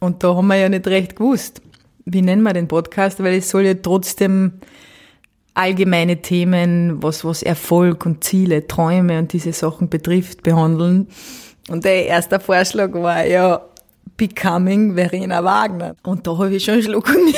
Und 0.00 0.22
da 0.22 0.34
haben 0.34 0.46
wir 0.46 0.56
ja 0.56 0.68
nicht 0.68 0.86
recht 0.86 1.16
gewusst. 1.16 1.62
Wie 2.04 2.22
nennen 2.22 2.42
wir 2.42 2.52
den 2.52 2.68
Podcast? 2.68 3.22
Weil 3.22 3.34
es 3.34 3.50
soll 3.50 3.66
ja 3.66 3.74
trotzdem 3.74 4.60
allgemeine 5.54 6.22
Themen, 6.22 7.02
was, 7.02 7.24
was 7.24 7.42
Erfolg 7.42 8.06
und 8.06 8.22
Ziele, 8.22 8.66
Träume 8.66 9.18
und 9.18 9.32
diese 9.32 9.52
Sachen 9.52 9.88
betrifft, 9.88 10.42
behandeln. 10.42 11.08
Und 11.68 11.84
der 11.84 12.06
erste 12.06 12.38
Vorschlag 12.38 12.92
war 12.92 13.26
ja 13.26 13.62
Becoming 14.16 14.94
Verena 14.94 15.44
Wagner. 15.44 15.96
Und 16.02 16.26
da 16.26 16.38
habe 16.38 16.54
ich 16.54 16.64
schon 16.64 16.82
schlucken 16.82 17.24
müssen. 17.24 17.36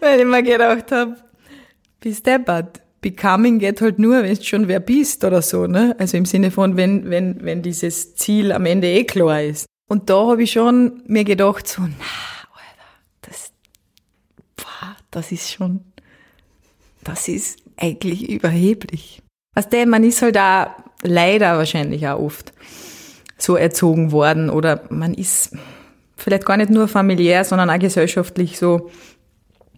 Weil 0.00 0.20
ich 0.20 0.26
mir 0.26 0.42
gedacht 0.42 0.90
habe, 0.92 1.16
bist 2.00 2.26
deppert. 2.26 2.80
Becoming 3.00 3.58
geht 3.58 3.80
halt 3.80 3.98
nur, 3.98 4.22
wenn 4.22 4.34
du 4.34 4.42
schon 4.42 4.68
wer 4.68 4.80
bist 4.80 5.24
oder 5.24 5.42
so, 5.42 5.66
ne? 5.66 5.96
Also 5.98 6.16
im 6.16 6.24
Sinne 6.24 6.50
von, 6.50 6.76
wenn, 6.76 7.10
wenn, 7.10 7.44
wenn 7.44 7.62
dieses 7.62 8.14
Ziel 8.14 8.52
am 8.52 8.64
Ende 8.64 8.88
eh 8.88 9.04
klar 9.04 9.42
ist. 9.42 9.66
Und 9.88 10.08
da 10.08 10.28
habe 10.28 10.44
ich 10.44 10.52
schon 10.52 11.02
mir 11.06 11.24
gedacht, 11.24 11.66
so, 11.66 11.82
na, 11.82 11.88
Alter, 11.88 12.88
das, 13.22 13.52
boah, 14.56 14.96
das 15.10 15.32
ist 15.32 15.50
schon, 15.50 15.80
das 17.02 17.26
ist 17.28 17.58
eigentlich 17.76 18.30
überheblich. 18.30 19.20
Weißt 19.54 19.72
du, 19.72 19.86
man 19.86 20.04
ist 20.04 20.22
halt 20.22 20.38
auch 20.38 20.68
leider 21.02 21.58
wahrscheinlich 21.58 22.06
auch 22.06 22.20
oft 22.20 22.52
so 23.42 23.56
erzogen 23.56 24.12
worden 24.12 24.50
oder 24.50 24.84
man 24.90 25.14
ist 25.14 25.56
vielleicht 26.16 26.46
gar 26.46 26.56
nicht 26.56 26.70
nur 26.70 26.86
familiär, 26.86 27.44
sondern 27.44 27.70
auch 27.70 27.78
gesellschaftlich 27.78 28.56
so, 28.56 28.90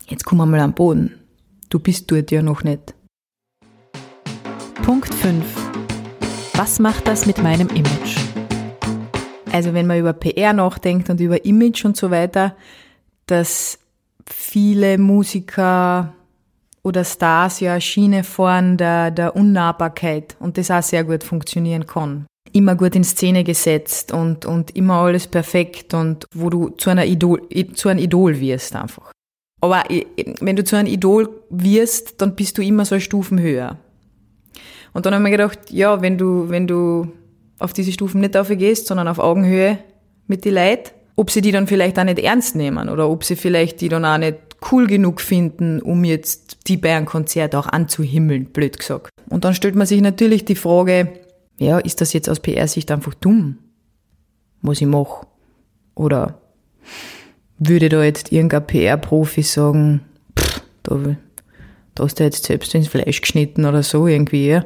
jetzt 0.06 0.24
komm 0.24 0.38
mal 0.38 0.60
am 0.60 0.74
Boden. 0.74 1.18
Du 1.70 1.78
bist 1.78 2.10
dort 2.10 2.30
ja 2.30 2.42
noch 2.42 2.62
nicht. 2.62 2.94
Punkt 4.82 5.14
5. 5.14 5.44
Was 6.54 6.78
macht 6.78 7.08
das 7.08 7.24
mit 7.24 7.42
meinem 7.42 7.68
Image? 7.68 8.18
Also 9.50 9.72
wenn 9.72 9.86
man 9.86 9.98
über 9.98 10.12
PR 10.12 10.52
nachdenkt 10.52 11.08
und 11.08 11.20
über 11.20 11.44
Image 11.46 11.86
und 11.86 11.96
so 11.96 12.10
weiter, 12.10 12.54
dass 13.26 13.78
viele 14.26 14.98
Musiker 14.98 16.12
oder 16.82 17.02
Stars 17.02 17.60
ja 17.60 17.80
Schiene 17.80 18.24
fahren 18.24 18.76
der, 18.76 19.10
der 19.10 19.34
Unnahbarkeit 19.34 20.36
und 20.38 20.58
das 20.58 20.70
auch 20.70 20.82
sehr 20.82 21.04
gut 21.04 21.24
funktionieren 21.24 21.86
kann. 21.86 22.26
Immer 22.54 22.76
gut 22.76 22.94
in 22.94 23.04
Szene 23.04 23.44
gesetzt 23.44 24.12
und, 24.12 24.46
und 24.46 24.74
immer 24.76 24.94
alles 24.94 25.26
perfekt 25.26 25.92
und 25.92 26.24
wo 26.32 26.48
du 26.48 26.70
zu 26.70 26.88
einer 26.88 27.04
Idol, 27.04 27.42
zu 27.74 27.88
einem 27.90 27.98
Idol 27.98 28.40
wirst 28.40 28.74
einfach. 28.74 29.12
Aber 29.60 29.82
wenn 30.40 30.56
du 30.56 30.64
zu 30.64 30.76
einem 30.76 30.88
Idol 30.88 31.28
wirst, 31.50 32.20
dann 32.20 32.34
bist 32.34 32.56
du 32.56 32.62
immer 32.62 32.84
so 32.84 33.00
Stufen 33.00 33.40
höher. 33.40 33.78
Und 34.92 35.04
dann 35.04 35.14
haben 35.14 35.24
wir 35.24 35.30
gedacht, 35.30 35.70
ja, 35.70 36.00
wenn 36.00 36.16
du, 36.16 36.48
wenn 36.48 36.66
du 36.66 37.08
auf 37.58 37.72
diese 37.72 37.92
Stufen 37.92 38.20
nicht 38.20 38.34
gehst, 38.58 38.86
sondern 38.86 39.08
auf 39.08 39.18
Augenhöhe 39.18 39.78
mit 40.26 40.44
die 40.44 40.50
Leid, 40.50 40.94
ob 41.16 41.30
sie 41.30 41.40
die 41.40 41.52
dann 41.52 41.66
vielleicht 41.66 41.98
auch 41.98 42.04
nicht 42.04 42.18
ernst 42.18 42.56
nehmen 42.56 42.88
oder 42.88 43.08
ob 43.08 43.24
sie 43.24 43.36
vielleicht 43.36 43.80
die 43.80 43.88
dann 43.88 44.04
auch 44.04 44.18
nicht 44.18 44.36
cool 44.70 44.86
genug 44.86 45.20
finden, 45.20 45.80
um 45.80 46.04
jetzt 46.04 46.68
die 46.68 46.76
Bayern-Konzerte 46.76 47.58
auch 47.58 47.66
anzuhimmeln, 47.66 48.46
blöd 48.46 48.78
gesagt. 48.78 49.10
Und 49.28 49.44
dann 49.44 49.54
stellt 49.54 49.74
man 49.74 49.86
sich 49.86 50.00
natürlich 50.00 50.44
die 50.44 50.54
Frage, 50.54 51.08
ja, 51.58 51.78
ist 51.78 52.00
das 52.00 52.12
jetzt 52.12 52.28
aus 52.28 52.40
PR-Sicht 52.40 52.90
einfach 52.90 53.14
dumm, 53.14 53.58
was 54.62 54.80
ich 54.80 54.86
mache? 54.86 55.26
Oder 55.94 56.40
würde 57.58 57.88
da 57.88 58.02
jetzt 58.02 58.32
irgendein 58.32 58.66
PR-Profi 58.66 59.42
sagen, 59.42 60.00
pff, 60.38 60.62
da, 60.82 61.16
da 61.94 62.04
hast 62.04 62.18
du 62.18 62.24
jetzt 62.24 62.44
selbst 62.44 62.74
ins 62.74 62.88
Fleisch 62.88 63.20
geschnitten 63.20 63.64
oder 63.64 63.82
so 63.82 64.06
irgendwie, 64.06 64.48
ja? 64.48 64.64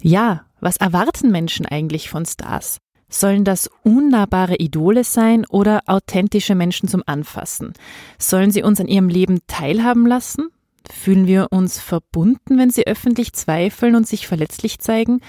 Ja, 0.00 0.44
was 0.60 0.76
erwarten 0.76 1.30
Menschen 1.30 1.66
eigentlich 1.66 2.08
von 2.10 2.26
Stars? 2.26 2.78
Sollen 3.08 3.44
das 3.44 3.70
unnahbare 3.84 4.56
Idole 4.56 5.04
sein 5.04 5.46
oder 5.46 5.82
authentische 5.86 6.54
Menschen 6.54 6.88
zum 6.88 7.02
Anfassen? 7.06 7.74
Sollen 8.18 8.50
sie 8.50 8.62
uns 8.62 8.80
an 8.80 8.88
ihrem 8.88 9.08
Leben 9.08 9.40
teilhaben 9.46 10.06
lassen? 10.06 10.48
Fühlen 10.90 11.26
wir 11.26 11.48
uns 11.50 11.78
verbunden, 11.80 12.58
wenn 12.58 12.70
sie 12.70 12.86
öffentlich 12.86 13.32
zweifeln 13.32 13.94
und 13.94 14.06
sich 14.06 14.26
verletzlich 14.26 14.80
zeigen? 14.80 15.20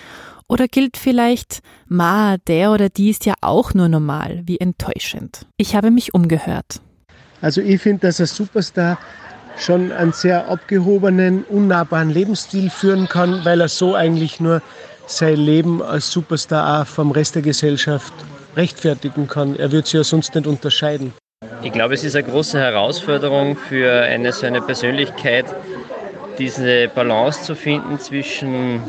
Oder 0.48 0.68
gilt 0.68 0.98
vielleicht, 0.98 1.62
ma, 1.88 2.38
der 2.48 2.72
oder 2.72 2.90
die 2.90 3.10
ist 3.10 3.26
ja 3.26 3.34
auch 3.42 3.74
nur 3.74 3.90
normal, 3.90 4.44
wie 4.46 4.60
enttäuschend? 4.60 5.48
Ich 5.58 5.76
habe 5.76 5.90
mich 5.90 6.14
umgehört. 6.14 6.82
Also 7.42 7.62
ich 7.62 7.82
finde, 7.82 8.08
dass 8.08 8.20
ein 8.20 8.28
Superstar 8.28 9.00
schon 9.58 9.92
einen 9.92 10.14
sehr 10.14 10.48
abgehobenen, 10.48 11.44
unnahbaren 11.46 12.12
Lebensstil 12.12 12.70
führen 12.70 13.10
kann, 13.10 13.44
weil 13.44 13.60
er 13.60 13.70
so 13.70 13.96
eigentlich 13.96 14.40
nur 14.40 14.62
sein 15.08 15.38
Leben 15.38 15.82
als 15.82 16.12
Superstar 16.12 16.82
auch 16.82 16.88
vom 16.88 17.10
Rest 17.10 17.36
der 17.36 17.42
Gesellschaft 17.42 18.14
rechtfertigen 18.56 19.28
kann. 19.28 19.56
Er 19.56 19.72
wird 19.72 19.88
sich 19.88 19.96
ja 19.96 20.04
sonst 20.04 20.36
nicht 20.36 20.46
unterscheiden. 20.46 21.14
Ich 21.64 21.72
glaube, 21.72 21.96
es 21.96 22.04
ist 22.04 22.16
eine 22.16 22.26
große 22.26 22.60
Herausforderung 22.60 23.58
für 23.58 23.92
eine 23.92 24.32
so 24.32 24.46
eine 24.46 24.62
Persönlichkeit, 24.62 25.46
diese 26.38 26.88
Balance 26.90 27.44
zu 27.44 27.56
finden 27.56 28.00
zwischen 28.00 28.82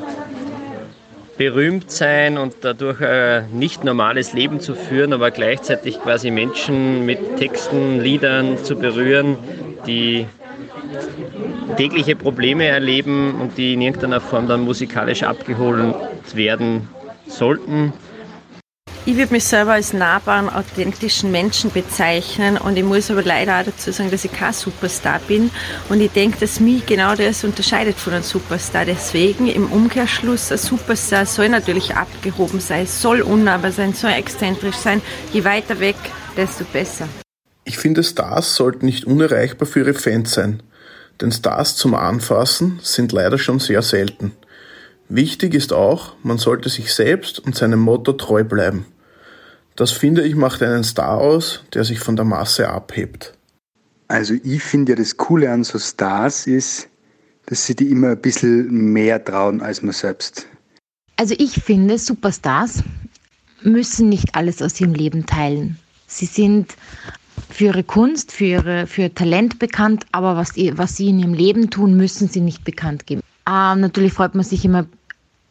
berühmt 1.37 1.91
sein 1.91 2.39
und 2.39 2.55
dadurch 2.63 3.01
ein 3.03 3.51
nicht 3.53 3.85
normales 3.85 4.33
Leben 4.33 4.61
zu 4.61 4.75
führen, 4.75 5.13
aber 5.13 5.31
gleichzeitig 5.31 6.01
quasi 6.01 6.31
Menschen 6.31 7.05
mit 7.05 7.37
Texten, 7.37 8.01
Liedern 8.01 8.59
zu 8.59 8.77
berühren, 8.77 9.37
die 9.87 10.27
tägliche 11.77 12.17
Probleme 12.17 12.67
erleben 12.67 13.35
und 13.41 13.59
die 13.59 13.75
in 13.75 13.83
irgendeiner 13.83 14.21
Form 14.21 14.49
dann 14.49 14.63
musikalisch 14.63 15.23
abgeholt 15.23 15.95
werden 16.35 16.89
sollten. 17.27 17.93
Ich 19.09 19.17
würde 19.17 19.35
mich 19.35 19.45
selber 19.45 19.75
als 19.75 19.93
nahbaren, 19.93 20.49
authentischen 20.49 21.31
Menschen 21.31 21.71
bezeichnen 21.71 22.59
und 22.59 22.77
ich 22.77 22.83
muss 22.83 23.09
aber 23.09 23.23
leider 23.23 23.61
auch 23.61 23.65
dazu 23.65 23.93
sagen, 23.93 24.11
dass 24.11 24.25
ich 24.25 24.33
kein 24.33 24.53
Superstar 24.53 25.21
bin 25.29 25.53
und 25.89 26.01
ich 26.01 26.11
denke, 26.11 26.41
dass 26.41 26.59
mich 26.59 26.85
genau 26.87 27.15
das 27.15 27.45
unterscheidet 27.45 27.95
von 27.95 28.15
einem 28.15 28.25
Superstar. 28.25 28.85
Deswegen 28.85 29.47
im 29.47 29.71
Umkehrschluss, 29.71 30.51
ein 30.51 30.59
Superstar 30.59 31.25
soll 31.25 31.51
natürlich 31.51 31.95
abgehoben 31.95 32.59
sein, 32.59 32.85
soll 32.89 33.21
unnahbar 33.21 33.71
sein, 33.71 33.95
soll 33.95 34.11
exzentrisch 34.11 34.75
sein. 34.75 35.01
Je 35.33 35.45
weiter 35.45 35.79
weg, 35.79 35.95
desto 36.37 36.65
besser. 36.65 37.09
Ich 37.63 37.79
finde, 37.79 38.03
Stars 38.03 38.57
sollten 38.57 38.87
nicht 38.87 39.05
unerreichbar 39.05 39.69
für 39.69 39.81
ihre 39.81 39.95
Fans 39.95 40.35
sein. 40.35 40.65
Denn 41.21 41.31
Stars 41.31 41.77
zum 41.77 41.95
Anfassen 41.95 42.81
sind 42.83 43.13
leider 43.13 43.39
schon 43.39 43.61
sehr 43.61 43.83
selten. 43.83 44.33
Wichtig 45.09 45.55
ist 45.55 45.73
auch, 45.73 46.15
man 46.25 46.39
sollte 46.39 46.69
sich 46.71 46.93
selbst 46.93 47.39
und 47.39 47.55
seinem 47.55 47.79
Motto 47.79 48.13
treu 48.13 48.43
bleiben. 48.43 48.87
Das 49.77 49.93
finde 49.93 50.23
ich 50.23 50.35
macht 50.35 50.63
einen 50.63 50.85
Star 50.85 51.19
aus, 51.19 51.63
der 51.75 51.85
sich 51.85 52.01
von 52.01 52.17
der 52.17 52.25
Masse 52.25 52.69
abhebt. 52.69 53.35
Also 54.09 54.35
ich 54.43 54.63
finde 54.63 54.93
ja 54.93 54.97
das 54.97 55.19
Coole 55.19 55.51
an 55.51 55.65
so 55.65 55.79
Stars 55.79 56.47
ist, 56.47 56.89
dass 57.45 57.67
sie 57.67 57.77
die 57.77 57.91
immer 57.91 58.11
ein 58.11 58.21
bisschen 58.21 58.69
mehr 58.93 59.23
trauen 59.23 59.61
als 59.61 59.83
man 59.83 59.93
selbst. 59.93 60.47
Also 61.17 61.35
ich 61.39 61.63
finde, 61.63 61.99
Superstars 61.99 62.83
müssen 63.63 64.09
nicht 64.09 64.35
alles 64.35 64.63
aus 64.63 64.81
ihrem 64.81 64.95
Leben 64.95 65.27
teilen. 65.27 65.79
Sie 66.07 66.27
sind 66.27 66.75
für 67.51 67.67
ihre 67.67 67.85
Kunst, 67.85 68.33
für, 68.33 68.45
ihre, 68.45 68.87
für 68.87 69.03
ihr 69.03 69.15
Talent 69.15 69.59
bekannt, 69.59 70.07
aber 70.13 70.37
was, 70.37 70.57
was 70.57 70.97
sie 70.97 71.09
in 71.09 71.19
ihrem 71.19 71.35
Leben 71.35 71.71
tun, 71.71 71.97
müssen 71.97 72.29
sie 72.29 72.41
nicht 72.41 72.65
bekannt 72.65 73.07
geben. 73.07 73.23
Ähm, 73.49 73.81
natürlich 73.81 74.13
freut 74.13 74.35
man 74.35 74.45
sich 74.45 74.65
immer 74.65 74.87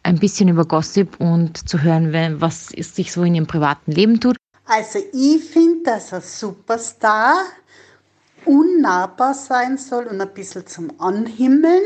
ein 0.06 0.20
bisschen 0.20 0.50
über 0.50 0.66
Gossip 0.66 1.20
und 1.20 1.68
zu 1.68 1.82
hören, 1.82 2.40
was 2.40 2.68
sich 2.68 3.12
so 3.12 3.24
in 3.24 3.36
ihrem 3.36 3.48
privaten 3.48 3.92
Leben 3.92 4.20
tut. 4.20 4.38
Also 4.66 5.00
ich 5.12 5.44
finde, 5.44 5.84
dass 5.84 6.14
ein 6.14 6.22
Superstar 6.22 7.38
unnahbar 8.46 9.34
sein 9.34 9.78
soll 9.78 10.06
und 10.06 10.22
ein 10.22 10.34
bisschen 10.34 10.68
zum 10.68 10.92
Anhimmeln, 11.00 11.82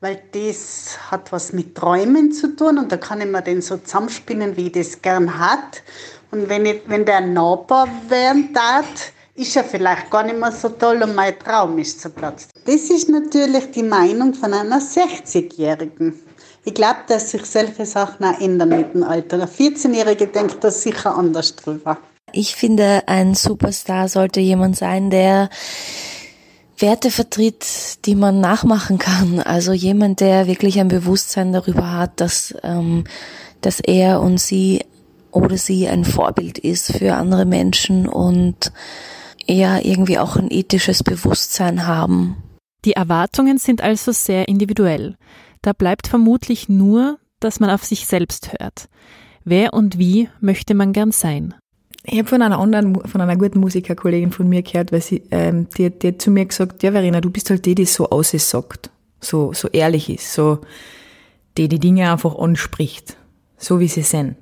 weil 0.00 0.20
das 0.32 0.98
hat 1.10 1.30
was 1.30 1.52
mit 1.52 1.76
Träumen 1.76 2.32
zu 2.32 2.56
tun 2.56 2.78
und 2.78 2.90
da 2.90 2.96
kann 2.96 3.20
ich 3.20 3.28
mir 3.28 3.42
den 3.42 3.62
so 3.62 3.76
zusammenspinnen, 3.76 4.56
wie 4.56 4.66
ich 4.66 4.72
das 4.72 5.00
gern 5.00 5.38
hat. 5.38 5.82
Und 6.32 6.48
wenn, 6.48 6.66
ich, 6.66 6.82
wenn 6.86 7.04
der 7.04 7.20
nahbar 7.20 7.88
werden 8.08 8.52
darf, 8.52 9.12
ist 9.34 9.56
er 9.56 9.64
vielleicht 9.64 10.10
gar 10.10 10.24
nicht 10.24 10.38
mehr 10.38 10.52
so 10.52 10.68
toll 10.68 11.02
und 11.02 11.14
mein 11.14 11.38
Traum 11.38 11.78
ist 11.78 12.00
zerplatzt. 12.00 12.50
Das 12.66 12.90
ist 12.90 13.08
natürlich 13.08 13.70
die 13.70 13.84
Meinung 13.84 14.34
von 14.34 14.52
einer 14.52 14.80
60-Jährigen. 14.80 16.18
Ich 16.64 16.74
glaube, 16.74 17.00
dass 17.08 17.30
sich 17.30 17.44
solche 17.46 17.86
Sachen 17.86 18.24
auch 18.24 18.40
ändern 18.40 18.68
mit 18.68 18.94
dem 18.94 19.02
Alter. 19.02 19.36
Eine 19.36 19.46
14-Jährige 19.46 20.26
denkt 20.26 20.62
da 20.62 20.70
sicher 20.70 21.16
anders 21.16 21.56
drüber. 21.56 21.98
Ich 22.32 22.54
finde, 22.54 23.02
ein 23.06 23.34
Superstar 23.34 24.08
sollte 24.08 24.40
jemand 24.40 24.76
sein, 24.76 25.10
der 25.10 25.48
Werte 26.78 27.10
vertritt, 27.10 28.04
die 28.04 28.14
man 28.14 28.40
nachmachen 28.40 28.98
kann. 28.98 29.40
Also 29.40 29.72
jemand, 29.72 30.20
der 30.20 30.46
wirklich 30.46 30.78
ein 30.80 30.88
Bewusstsein 30.88 31.52
darüber 31.52 31.92
hat, 31.92 32.20
dass, 32.20 32.54
ähm, 32.62 33.04
dass 33.60 33.80
er 33.80 34.20
und 34.20 34.38
sie 34.38 34.84
oder 35.30 35.56
sie 35.56 35.88
ein 35.88 36.04
Vorbild 36.04 36.58
ist 36.58 36.92
für 36.92 37.14
andere 37.14 37.44
Menschen 37.44 38.08
und 38.08 38.72
eher 39.46 39.84
irgendwie 39.84 40.18
auch 40.18 40.36
ein 40.36 40.50
ethisches 40.50 41.02
Bewusstsein 41.02 41.86
haben. 41.86 42.36
Die 42.84 42.94
Erwartungen 42.94 43.58
sind 43.58 43.82
also 43.82 44.12
sehr 44.12 44.48
individuell. 44.48 45.16
Da 45.62 45.72
bleibt 45.72 46.06
vermutlich 46.06 46.68
nur, 46.68 47.18
dass 47.38 47.60
man 47.60 47.70
auf 47.70 47.84
sich 47.84 48.06
selbst 48.06 48.52
hört. 48.52 48.88
Wer 49.44 49.74
und 49.74 49.98
wie 49.98 50.28
möchte 50.40 50.74
man 50.74 50.92
gern 50.92 51.12
sein? 51.12 51.54
Ich 52.04 52.18
habe 52.18 52.28
von 52.28 52.42
einer 52.42 52.58
anderen, 52.58 52.94
von 53.06 53.20
einer 53.20 53.36
guten 53.36 53.60
Musikerkollegin 53.60 54.32
von 54.32 54.48
mir 54.48 54.62
gehört, 54.62 54.90
weil 54.90 55.02
sie, 55.02 55.22
ähm, 55.30 55.68
die, 55.76 55.90
die 55.90 56.08
hat 56.08 56.22
zu 56.22 56.30
mir 56.30 56.46
gesagt, 56.46 56.82
ja 56.82 56.92
Verena, 56.92 57.20
du 57.20 57.30
bist 57.30 57.50
halt 57.50 57.66
die, 57.66 57.74
die 57.74 57.84
so 57.84 58.08
aussagt, 58.08 58.90
so, 59.20 59.52
so 59.52 59.68
ehrlich 59.68 60.08
ist, 60.08 60.32
so, 60.32 60.60
die 61.58 61.68
die 61.68 61.78
Dinge 61.78 62.10
einfach 62.10 62.38
anspricht, 62.38 63.16
so 63.58 63.80
wie 63.80 63.88
sie 63.88 64.02
sind. 64.02 64.36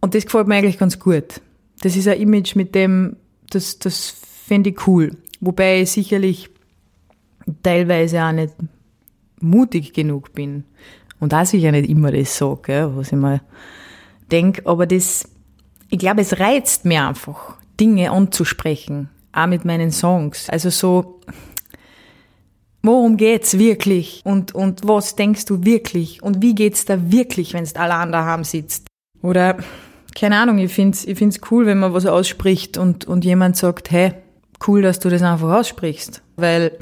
Und 0.00 0.14
das 0.14 0.24
gefällt 0.24 0.48
mir 0.48 0.56
eigentlich 0.56 0.78
ganz 0.78 0.98
gut. 0.98 1.40
Das 1.82 1.96
ist 1.96 2.08
ein 2.08 2.20
Image, 2.20 2.56
mit 2.56 2.74
dem, 2.74 3.16
das, 3.50 3.78
das 3.78 4.08
finde 4.46 4.70
ich 4.70 4.86
cool. 4.86 5.16
Wobei 5.40 5.82
ich 5.82 5.92
sicherlich 5.92 6.50
teilweise 7.62 8.22
auch 8.22 8.32
nicht 8.32 8.54
mutig 9.44 9.92
genug 9.92 10.32
bin. 10.32 10.64
Und 11.20 11.32
auch 11.34 11.46
sicher 11.46 11.70
nicht 11.70 11.88
immer 11.88 12.12
das 12.12 12.36
sage, 12.36 12.90
was 12.94 13.12
ich 13.12 13.18
mal 13.18 13.40
denke. 14.30 14.62
Aber 14.66 14.86
das, 14.86 15.28
ich 15.90 15.98
glaube, 15.98 16.22
es 16.22 16.38
reizt 16.38 16.84
mir 16.84 17.06
einfach, 17.06 17.56
Dinge 17.80 18.10
anzusprechen. 18.10 19.08
Auch 19.32 19.46
mit 19.46 19.64
meinen 19.64 19.90
Songs. 19.90 20.48
Also 20.48 20.70
so, 20.70 21.20
worum 22.82 23.16
geht's 23.16 23.58
wirklich? 23.58 24.20
Und, 24.24 24.54
und 24.54 24.86
was 24.86 25.16
denkst 25.16 25.46
du 25.46 25.64
wirklich? 25.64 26.22
Und 26.22 26.42
wie 26.42 26.54
geht's 26.54 26.84
da 26.84 27.10
wirklich, 27.10 27.54
wenn 27.54 27.64
du 27.64 27.76
allein 27.76 28.12
daheim 28.12 28.44
sitzt? 28.44 28.86
Oder, 29.22 29.56
keine 30.14 30.36
Ahnung, 30.36 30.58
ich 30.58 30.72
find's, 30.72 31.04
ich 31.04 31.18
find's 31.18 31.40
cool, 31.50 31.66
wenn 31.66 31.78
man 31.78 31.94
was 31.94 32.06
ausspricht 32.06 32.76
und, 32.76 33.06
und 33.06 33.24
jemand 33.24 33.56
sagt, 33.56 33.90
hey, 33.90 34.12
cool, 34.68 34.82
dass 34.82 35.00
du 35.00 35.08
das 35.08 35.22
einfach 35.22 35.52
aussprichst. 35.52 36.22
Weil 36.36 36.78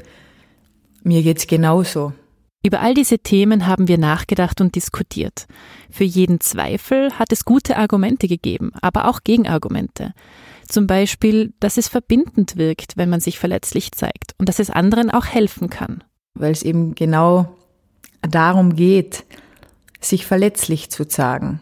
mir 1.03 1.23
geht's 1.23 1.47
genauso. 1.47 2.13
Über 2.65 2.79
all 2.79 2.93
diese 2.93 3.19
Themen 3.19 3.67
haben 3.67 3.89
wir 3.89 3.97
nachgedacht 3.97 4.61
und 4.61 4.75
diskutiert. 4.75 5.47
Für 5.91 6.05
jeden 6.05 6.39
Zweifel 6.39 7.11
hat 7.19 7.33
es 7.33 7.43
gute 7.43 7.75
Argumente 7.75 8.29
gegeben, 8.29 8.71
aber 8.81 9.09
auch 9.09 9.19
Gegenargumente. 9.25 10.13
Zum 10.65 10.87
Beispiel, 10.87 11.53
dass 11.59 11.77
es 11.77 11.89
verbindend 11.89 12.55
wirkt, 12.55 12.95
wenn 12.95 13.09
man 13.09 13.19
sich 13.19 13.37
verletzlich 13.37 13.91
zeigt 13.91 14.33
und 14.37 14.47
dass 14.47 14.59
es 14.59 14.69
anderen 14.69 15.09
auch 15.09 15.25
helfen 15.25 15.69
kann. 15.69 16.05
Weil 16.35 16.53
es 16.53 16.63
eben 16.63 16.95
genau 16.95 17.53
darum 18.21 18.77
geht, 18.77 19.25
sich 19.99 20.25
verletzlich 20.25 20.89
zu 20.89 21.05
zeigen. 21.05 21.59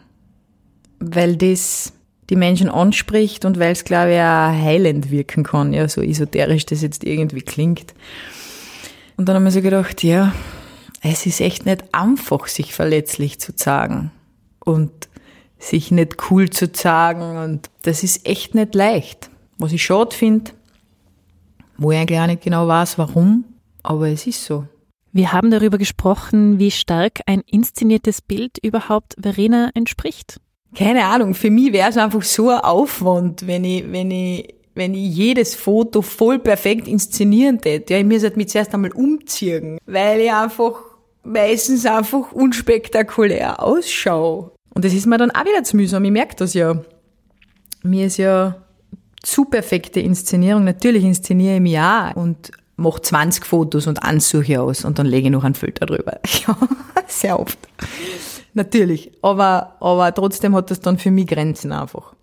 Weil 1.00 1.36
das 1.36 1.94
die 2.30 2.36
Menschen 2.36 2.68
anspricht 2.68 3.44
und 3.44 3.58
weil 3.58 3.72
es, 3.72 3.82
glaube 3.82 4.12
ich, 4.12 4.20
auch 4.20 4.64
heilend 4.64 5.10
wirken 5.10 5.42
kann, 5.42 5.72
ja, 5.72 5.88
so 5.88 6.00
esoterisch 6.00 6.64
das 6.64 6.80
jetzt 6.80 7.02
irgendwie 7.02 7.42
klingt. 7.42 7.92
Und 9.16 9.28
dann 9.28 9.34
haben 9.34 9.44
wir 9.44 9.50
so 9.50 9.60
gedacht, 9.60 10.04
ja, 10.04 10.32
es 11.02 11.26
ist 11.26 11.40
echt 11.40 11.66
nicht 11.66 11.84
einfach, 11.92 12.46
sich 12.46 12.72
verletzlich 12.74 13.40
zu 13.40 13.54
zeigen 13.54 14.12
und 14.64 14.90
sich 15.58 15.90
nicht 15.90 16.30
cool 16.30 16.50
zu 16.50 16.72
zeigen 16.72 17.36
und 17.36 17.70
das 17.82 18.02
ist 18.02 18.26
echt 18.26 18.54
nicht 18.54 18.74
leicht. 18.74 19.30
Was 19.58 19.72
ich 19.72 19.82
schade 19.82 20.14
finde, 20.14 20.52
wo 21.76 21.90
ich 21.90 21.98
eigentlich 21.98 22.18
auch 22.18 22.26
nicht 22.26 22.42
genau 22.42 22.66
weiß, 22.68 22.98
warum, 22.98 23.44
aber 23.82 24.08
es 24.08 24.26
ist 24.26 24.44
so. 24.44 24.66
Wir 25.12 25.32
haben 25.32 25.50
darüber 25.50 25.76
gesprochen, 25.76 26.58
wie 26.58 26.70
stark 26.70 27.20
ein 27.26 27.42
inszeniertes 27.46 28.22
Bild 28.22 28.58
überhaupt 28.62 29.14
Verena 29.20 29.70
entspricht. 29.74 30.40
Keine 30.74 31.04
Ahnung, 31.04 31.34
für 31.34 31.50
mich 31.50 31.72
wäre 31.72 31.90
es 31.90 31.98
einfach 31.98 32.22
so 32.22 32.48
ein 32.48 32.60
Aufwand, 32.60 33.46
wenn 33.46 33.64
ich, 33.64 33.90
wenn 33.92 34.10
ich 34.10 34.54
wenn 34.74 34.94
ich 34.94 35.14
jedes 35.14 35.54
Foto 35.54 36.00
voll 36.00 36.38
perfekt 36.38 36.88
inszenieren 36.88 37.60
täte. 37.60 37.92
Ja, 37.92 38.00
ich 38.00 38.06
muss 38.06 38.22
halt 38.22 38.38
mich 38.38 38.48
zuerst 38.48 38.72
einmal 38.72 38.92
umziehen, 38.92 39.78
weil 39.84 40.20
ich 40.20 40.32
einfach 40.32 40.91
meistens 41.24 41.86
einfach 41.86 42.32
unspektakulär 42.32 43.62
ausschaue. 43.62 44.52
Und 44.74 44.84
das 44.84 44.92
ist 44.92 45.06
mir 45.06 45.18
dann 45.18 45.30
auch 45.30 45.44
wieder 45.44 45.64
zu 45.64 45.76
mühsam. 45.76 46.04
Ich 46.04 46.10
merke 46.10 46.36
das 46.36 46.54
ja. 46.54 46.82
Mir 47.82 48.06
ist 48.06 48.16
ja 48.16 48.56
zu 49.22 49.44
perfekte 49.44 50.00
Inszenierung. 50.00 50.64
Natürlich 50.64 51.04
inszeniere 51.04 51.56
ich 51.56 51.60
mich 51.60 51.78
auch 51.78 52.14
und 52.16 52.50
mache 52.76 53.02
20 53.02 53.44
Fotos 53.44 53.86
und 53.86 54.02
Ansuche 54.02 54.60
aus 54.60 54.84
und 54.84 54.98
dann 54.98 55.06
lege 55.06 55.28
ich 55.28 55.32
noch 55.32 55.44
einen 55.44 55.54
Filter 55.54 55.86
drüber. 55.86 56.18
Ja, 56.46 56.56
sehr 57.06 57.38
oft. 57.38 57.58
Natürlich. 58.54 59.12
Aber, 59.22 59.76
aber 59.80 60.14
trotzdem 60.14 60.54
hat 60.54 60.70
das 60.70 60.80
dann 60.80 60.98
für 60.98 61.10
mich 61.10 61.26
Grenzen 61.26 61.72
einfach. 61.72 62.14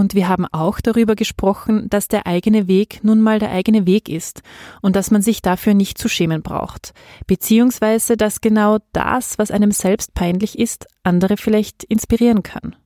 Und 0.00 0.14
wir 0.14 0.30
haben 0.30 0.46
auch 0.46 0.80
darüber 0.80 1.14
gesprochen, 1.14 1.90
dass 1.90 2.08
der 2.08 2.26
eigene 2.26 2.68
Weg 2.68 3.00
nun 3.02 3.20
mal 3.20 3.38
der 3.38 3.50
eigene 3.50 3.84
Weg 3.84 4.08
ist 4.08 4.40
und 4.80 4.96
dass 4.96 5.10
man 5.10 5.20
sich 5.20 5.42
dafür 5.42 5.74
nicht 5.74 5.98
zu 5.98 6.08
schämen 6.08 6.40
braucht, 6.40 6.94
beziehungsweise 7.26 8.16
dass 8.16 8.40
genau 8.40 8.78
das, 8.94 9.38
was 9.38 9.50
einem 9.50 9.72
selbst 9.72 10.14
peinlich 10.14 10.58
ist, 10.58 10.86
andere 11.02 11.36
vielleicht 11.36 11.84
inspirieren 11.84 12.42
kann. 12.42 12.76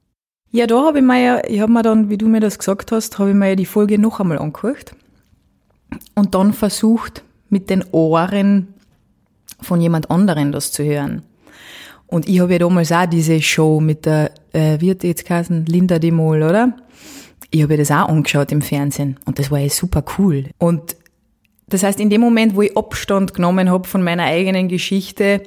Ja, 0.51 0.67
da 0.67 0.87
habe 0.87 0.99
ich 0.99 1.05
mir 1.05 1.23
ja, 1.23 1.45
ich 1.47 1.61
habe 1.61 1.71
mir 1.71 1.83
dann, 1.83 2.11
wie 2.11 2.19
du 2.19 2.27
mir 2.27 2.41
das 2.41 2.59
gesagt 2.59 2.91
hast, 2.91 3.17
habe 3.21 3.31
ich 3.31 3.37
mir 3.37 3.51
ja 3.51 3.55
die 3.55 3.65
Folge 3.65 3.97
noch 3.97 4.19
einmal 4.19 4.41
angehört 4.41 4.97
und 6.17 6.35
dann 6.35 6.53
versucht, 6.53 7.23
mit 7.49 7.71
den 7.71 7.85
Ohren 7.93 8.75
von 9.61 9.81
jemand 9.81 10.11
anderen 10.11 10.51
das 10.51 10.73
zu 10.73 10.83
hören. 10.83 11.23
Und 12.07 12.29
ich 12.29 12.41
habe 12.41 12.53
ja 12.53 12.59
damals 12.59 12.93
auch 12.93 13.07
diese 13.07 13.41
Show 13.41 13.81
mit 13.81 14.07
der, 14.07 14.31
äh, 14.53 14.81
wie 14.81 14.91
hat 14.91 15.03
die 15.03 15.09
jetzt 15.09 15.27
geheißen, 15.27 15.67
Linda 15.67 15.99
de 15.99 16.11
Mol, 16.11 16.43
oder? 16.43 16.77
Ich 17.51 17.63
habe 17.63 17.77
das 17.77 17.91
auch 17.91 18.09
angeschaut 18.09 18.53
im 18.53 18.63
Fernsehen 18.63 19.19
und 19.27 19.39
das 19.39 19.51
war 19.51 19.59
ja 19.59 19.69
super 19.69 20.05
cool. 20.19 20.47
Und 20.59 20.97
das 21.69 21.83
heißt, 21.83 22.01
in 22.01 22.11
dem 22.11 22.21
Moment, 22.21 22.55
wo 22.55 22.63
ich 22.63 22.77
Abstand 22.77 23.35
genommen 23.35 23.71
habe 23.71 23.89
von 23.89 24.03
meiner 24.03 24.25
eigenen 24.25 24.69
Geschichte, 24.69 25.43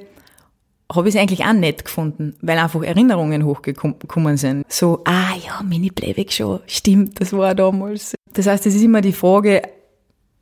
habe 0.92 1.08
ich 1.08 1.14
es 1.14 1.20
eigentlich 1.20 1.44
auch 1.44 1.52
nett 1.52 1.84
gefunden, 1.84 2.34
weil 2.40 2.58
einfach 2.58 2.82
Erinnerungen 2.82 3.44
hochgekommen 3.44 4.36
sind. 4.38 4.64
So, 4.68 5.02
ah 5.04 5.34
ja, 5.46 5.62
Mini-Playback-Show, 5.62 6.60
stimmt, 6.66 7.20
das 7.20 7.32
war 7.32 7.54
damals. 7.54 8.14
Das 8.32 8.46
heißt, 8.46 8.66
es 8.66 8.74
ist 8.74 8.82
immer 8.82 9.00
die 9.00 9.12
Frage, 9.12 9.62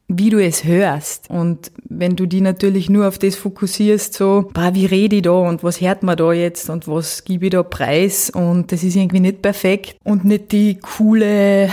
wie 0.08 0.30
du 0.30 0.42
es 0.42 0.64
hörst. 0.64 1.28
Und 1.30 1.72
wenn 1.88 2.14
du 2.14 2.26
die 2.26 2.40
natürlich 2.40 2.88
nur 2.88 3.08
auf 3.08 3.18
das 3.18 3.34
fokussierst, 3.34 4.14
so, 4.14 4.48
bah, 4.52 4.74
wie 4.74 4.86
rede 4.86 5.16
ich 5.16 5.22
da 5.22 5.32
und 5.32 5.64
was 5.64 5.80
hört 5.80 6.02
man 6.02 6.16
da 6.16 6.32
jetzt 6.32 6.70
und 6.70 6.86
was 6.86 7.24
gebe 7.24 7.46
ich 7.46 7.52
da 7.52 7.62
preis 7.62 8.30
und 8.30 8.70
das 8.70 8.84
ist 8.84 8.96
irgendwie 8.96 9.20
nicht 9.20 9.42
perfekt 9.42 9.96
und 10.04 10.24
nicht 10.24 10.52
die 10.52 10.78
coole 10.80 11.64
äh, 11.64 11.70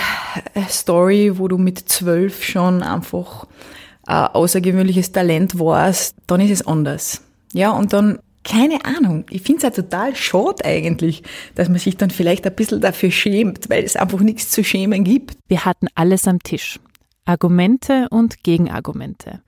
Story, 0.68 1.38
wo 1.38 1.48
du 1.48 1.58
mit 1.58 1.80
zwölf 1.80 2.44
schon 2.44 2.82
einfach 2.82 3.46
ein 4.06 4.28
außergewöhnliches 4.28 5.12
Talent 5.12 5.60
warst, 5.60 6.16
dann 6.28 6.42
ist 6.42 6.52
es 6.52 6.68
anders. 6.68 7.22
Ja, 7.54 7.72
und 7.72 7.94
dann 7.94 8.20
keine 8.44 8.84
Ahnung. 8.84 9.26
Ich 9.30 9.42
finde 9.42 9.58
es 9.58 9.64
ja 9.64 9.70
total 9.70 10.16
schade 10.16 10.66
eigentlich, 10.66 11.24
dass 11.56 11.70
man 11.70 11.78
sich 11.78 11.96
dann 11.96 12.10
vielleicht 12.10 12.46
ein 12.46 12.54
bisschen 12.54 12.82
dafür 12.82 13.10
schämt, 13.10 13.70
weil 13.70 13.86
es 13.86 13.96
einfach 13.96 14.20
nichts 14.20 14.50
zu 14.50 14.66
schämen 14.66 15.06
gibt. 15.06 15.38
Wir 15.48 15.64
hatten 15.64 15.88
alles 15.96 16.28
am 16.28 16.40
Tisch. 16.40 16.80
Argumente 17.26 18.08
und 18.10 18.44
Gegenargumente. 18.44 19.42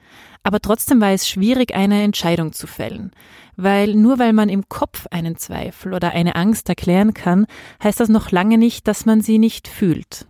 Aber 0.43 0.59
trotzdem 0.59 1.01
war 1.01 1.11
es 1.11 1.27
schwierig, 1.27 1.73
eine 1.73 2.03
Entscheidung 2.03 2.53
zu 2.53 2.67
fällen, 2.67 3.11
weil 3.57 3.95
nur 3.95 4.19
weil 4.19 4.31
man 4.31 4.47
im 4.47 4.69
Kopf 4.69 5.07
einen 5.11 5.37
Zweifel 5.37 5.93
oder 5.93 6.11
eine 6.11 6.35
Angst 6.35 6.69
erklären 6.69 7.13
kann, 7.13 7.47
heißt 7.83 7.99
das 7.99 8.09
noch 8.09 8.31
lange 8.31 8.57
nicht, 8.57 8.87
dass 8.87 9.05
man 9.05 9.21
sie 9.21 9.39
nicht 9.39 9.67
fühlt. 9.67 10.27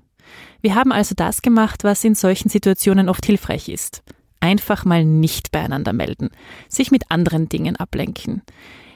Wir 0.61 0.73
haben 0.73 0.91
also 0.91 1.13
das 1.15 1.41
gemacht, 1.41 1.83
was 1.83 2.03
in 2.03 2.15
solchen 2.15 2.49
Situationen 2.49 3.09
oft 3.09 3.25
hilfreich 3.25 3.69
ist. 3.69 4.03
Einfach 4.39 4.85
mal 4.85 5.05
nicht 5.05 5.51
beieinander 5.51 5.93
melden, 5.93 6.29
sich 6.69 6.91
mit 6.91 7.11
anderen 7.11 7.49
Dingen 7.49 7.75
ablenken. 7.75 8.41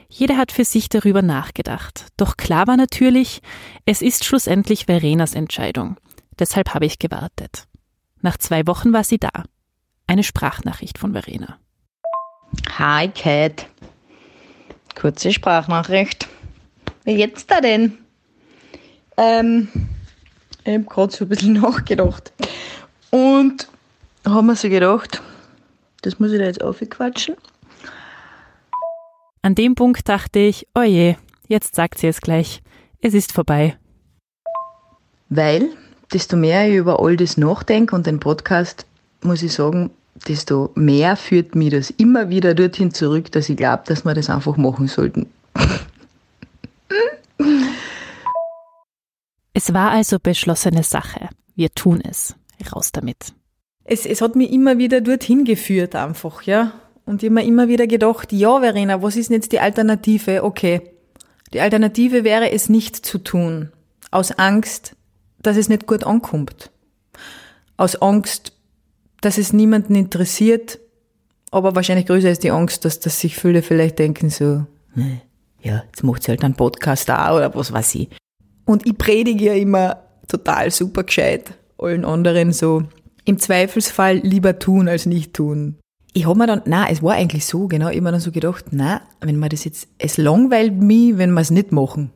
Jeder 0.08 0.36
hat 0.36 0.50
für 0.50 0.64
sich 0.64 0.88
darüber 0.88 1.22
nachgedacht. 1.22 2.06
Doch 2.16 2.36
klar 2.36 2.66
war 2.66 2.76
natürlich, 2.76 3.42
es 3.86 4.02
ist 4.02 4.24
schlussendlich 4.24 4.86
Verenas 4.86 5.34
Entscheidung. 5.34 5.96
Deshalb 6.38 6.74
habe 6.74 6.86
ich 6.86 6.98
gewartet. 6.98 7.68
Nach 8.22 8.36
zwei 8.36 8.66
Wochen 8.66 8.92
war 8.92 9.04
sie 9.04 9.18
da. 9.18 9.30
Eine 10.06 10.22
Sprachnachricht 10.22 10.98
von 10.98 11.12
Verena. 11.12 11.58
Hi 12.78 13.08
Kat. 13.08 13.66
Kurze 14.94 15.32
Sprachnachricht. 15.32 16.28
Wie 17.04 17.16
geht's 17.16 17.46
da 17.46 17.60
denn? 17.60 17.96
Ähm, 19.16 19.68
ich 20.64 20.74
habe 20.74 20.84
gerade 20.84 21.12
so 21.12 21.24
ein 21.24 21.28
bisschen 21.28 21.52
nachgedacht. 21.60 22.32
Und 23.10 23.68
haben 24.26 24.46
wir 24.46 24.56
so 24.56 24.68
gedacht, 24.68 25.22
das 26.02 26.18
muss 26.18 26.32
ich 26.32 26.38
da 26.38 26.44
jetzt 26.44 26.62
aufquatschen. 26.62 27.36
An 29.42 29.54
dem 29.54 29.74
Punkt 29.74 30.06
dachte 30.08 30.38
ich, 30.40 30.66
oh 30.74 30.82
je, 30.82 31.16
jetzt 31.48 31.74
sagt 31.74 31.98
sie 31.98 32.08
es 32.08 32.20
gleich. 32.20 32.62
Es 33.00 33.14
ist 33.14 33.32
vorbei. 33.32 33.78
Weil 35.30 35.70
desto 36.12 36.36
mehr 36.36 36.68
ich 36.68 36.76
über 36.76 37.00
all 37.00 37.16
das 37.16 37.36
nachdenke 37.36 37.94
und 37.94 38.06
den 38.06 38.20
Podcast, 38.20 38.86
muss 39.22 39.42
ich 39.42 39.52
sagen, 39.52 39.90
desto 40.28 40.70
mehr 40.74 41.16
führt 41.16 41.54
mich 41.54 41.70
das 41.70 41.90
immer 41.90 42.28
wieder 42.28 42.54
dorthin 42.54 42.92
zurück, 42.92 43.30
dass 43.32 43.48
ich 43.48 43.56
glaube, 43.56 43.84
dass 43.86 44.04
wir 44.04 44.14
das 44.14 44.30
einfach 44.30 44.56
machen 44.56 44.88
sollten. 44.88 45.26
Es 49.52 49.74
war 49.74 49.90
also 49.90 50.18
beschlossene 50.18 50.84
Sache. 50.84 51.28
Wir 51.54 51.70
tun 51.70 52.00
es. 52.08 52.34
Raus 52.72 52.92
damit. 52.92 53.34
Es, 53.84 54.06
es 54.06 54.22
hat 54.22 54.36
mich 54.36 54.52
immer 54.52 54.78
wieder 54.78 55.00
dorthin 55.00 55.44
geführt, 55.44 55.94
einfach, 55.96 56.42
ja. 56.42 56.72
Und 57.04 57.22
ich 57.22 57.28
habe 57.28 57.40
mir 57.40 57.44
immer 57.44 57.68
wieder 57.68 57.86
gedacht, 57.86 58.32
ja, 58.32 58.60
Verena, 58.60 59.02
was 59.02 59.16
ist 59.16 59.28
denn 59.28 59.36
jetzt 59.36 59.52
die 59.52 59.60
Alternative? 59.60 60.44
Okay. 60.44 60.82
Die 61.52 61.60
Alternative 61.60 62.22
wäre 62.22 62.52
es 62.52 62.68
nicht 62.68 62.94
zu 62.96 63.18
tun. 63.18 63.72
Aus 64.10 64.32
Angst, 64.32 64.94
dass 65.42 65.56
es 65.56 65.68
nicht 65.68 65.86
gut 65.86 66.04
ankommt. 66.04 66.70
Aus 67.76 67.96
Angst, 67.96 68.52
dass 69.20 69.38
es 69.38 69.52
niemanden 69.52 69.94
interessiert. 69.94 70.78
Aber 71.50 71.74
wahrscheinlich 71.74 72.06
größer 72.06 72.30
ist 72.30 72.44
die 72.44 72.50
Angst, 72.50 72.84
dass, 72.84 73.00
dass 73.00 73.20
sich 73.20 73.36
viele 73.36 73.62
vielleicht 73.62 73.98
denken 73.98 74.30
so, 74.30 74.66
ja, 75.62 75.82
jetzt 75.86 76.04
macht 76.04 76.22
sie 76.22 76.30
halt 76.30 76.44
einen 76.44 76.54
Podcast 76.54 77.10
auch 77.10 77.36
oder 77.36 77.54
was 77.54 77.72
weiß 77.72 77.94
ich. 77.96 78.08
Und 78.64 78.86
ich 78.86 78.96
predige 78.96 79.46
ja 79.46 79.54
immer 79.54 80.04
total 80.28 80.70
super 80.70 81.04
gescheit 81.04 81.52
allen 81.82 82.04
anderen 82.04 82.52
so, 82.52 82.84
im 83.24 83.38
Zweifelsfall 83.38 84.18
lieber 84.18 84.58
tun 84.58 84.88
als 84.88 85.06
nicht 85.06 85.34
tun. 85.34 85.76
Ich 86.12 86.26
hab 86.26 86.36
mir 86.36 86.46
dann, 86.46 86.62
na, 86.66 86.88
es 86.90 87.02
war 87.02 87.14
eigentlich 87.14 87.46
so, 87.46 87.68
genau, 87.68 87.88
mir 87.88 88.12
dann 88.12 88.20
so 88.20 88.32
gedacht, 88.32 88.66
na, 88.70 89.00
wenn 89.20 89.38
man 89.38 89.48
das 89.48 89.64
jetzt, 89.64 89.88
es 89.98 90.16
langweilt 90.16 90.74
mich, 90.74 91.18
wenn 91.18 91.32
wir 91.32 91.40
es 91.40 91.50
nicht 91.50 91.72
machen. 91.72 92.10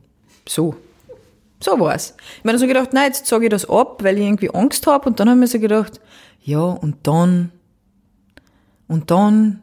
So. 0.47 0.75
So 1.59 1.79
war's. 1.79 2.15
Ich 2.37 2.43
dann 2.43 2.57
so 2.57 2.67
gedacht, 2.67 2.89
na, 2.93 3.05
jetzt 3.05 3.25
sage 3.25 3.45
ich 3.45 3.49
das 3.49 3.69
ab, 3.69 4.03
weil 4.03 4.17
ich 4.17 4.25
irgendwie 4.25 4.53
Angst 4.53 4.85
hab 4.87 5.05
und 5.05 5.19
dann 5.19 5.29
hab 5.29 5.35
ich 5.35 5.39
mir 5.39 5.47
so 5.47 5.59
gedacht, 5.59 5.99
ja, 6.41 6.61
und 6.61 6.95
dann, 7.03 7.51
und 8.87 9.09
dann, 9.09 9.61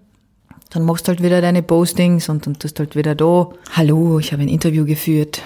dann 0.71 0.85
machst 0.85 1.07
du 1.07 1.11
halt 1.11 1.23
wieder 1.23 1.41
deine 1.41 1.63
Postings 1.63 2.29
und 2.29 2.47
dann 2.47 2.59
tust 2.59 2.79
halt 2.79 2.97
wieder 2.97 3.15
da, 3.15 3.51
hallo, 3.73 4.19
ich 4.19 4.33
habe 4.33 4.43
ein 4.43 4.49
Interview 4.49 4.85
geführt, 4.85 5.43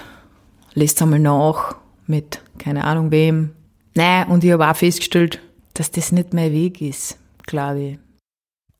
lest 0.75 1.03
einmal 1.03 1.19
nach 1.19 1.77
mit 2.07 2.41
keine 2.59 2.85
Ahnung 2.85 3.11
wem. 3.11 3.51
Nein, 3.95 4.29
und 4.29 4.45
ich 4.45 4.53
habe 4.53 4.69
auch 4.69 4.77
festgestellt, 4.77 5.41
dass 5.75 5.91
das 5.91 6.13
nicht 6.13 6.33
mein 6.33 6.53
Weg 6.53 6.81
ist, 6.81 7.19
glaube 7.47 7.81
ich. 7.81 7.99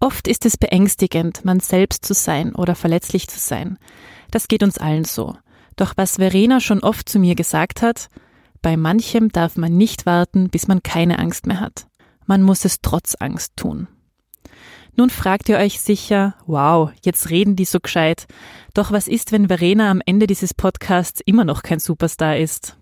Oft 0.01 0.29
ist 0.29 0.45
es 0.45 0.57
beängstigend, 0.57 1.45
man 1.45 1.61
selbst 1.61 2.05
zu 2.05 2.15
sein 2.15 2.55
oder 2.55 2.75
verletzlich 2.75 3.29
zu 3.29 3.39
sein. 3.39 3.79
Das 4.31 4.49
geht 4.49 4.63
uns 4.63 4.79
allen 4.79 5.05
so. 5.05 5.37
Doch 5.77 5.93
was 5.97 6.17
Verena 6.17 6.61
schon 6.61 6.81
oft 6.81 7.09
zu 7.09 7.19
mir 7.19 7.35
gesagt 7.35 7.83
hat, 7.83 8.09
bei 8.63 8.77
manchem 8.77 9.29
darf 9.29 9.57
man 9.57 9.77
nicht 9.77 10.07
warten, 10.07 10.49
bis 10.49 10.67
man 10.67 10.83
keine 10.83 11.19
Angst 11.19 11.47
mehr 11.47 11.61
hat. 11.61 11.87
Man 12.25 12.43
muss 12.43 12.65
es 12.65 12.81
trotz 12.83 13.15
Angst 13.15 13.53
tun. 13.57 13.87
Nun 14.97 15.11
fragt 15.11 15.51
ihr 15.51 15.59
euch 15.59 15.81
sicher, 15.81 16.35
wow, 16.47 16.91
jetzt 17.05 17.29
reden 17.29 17.55
die 17.55 17.67
so 17.67 17.81
gescheit. 17.81 18.27
Doch 18.73 18.93
was 18.93 19.09
ist, 19.09 19.31
wenn 19.31 19.49
Verena 19.49 19.91
am 19.91 20.01
Ende 20.05 20.27
dieses 20.27 20.55
Podcasts 20.55 21.21
immer 21.25 21.45
noch 21.45 21.63
kein 21.63 21.79
Superstar 21.79 22.39
ist? 22.39 22.79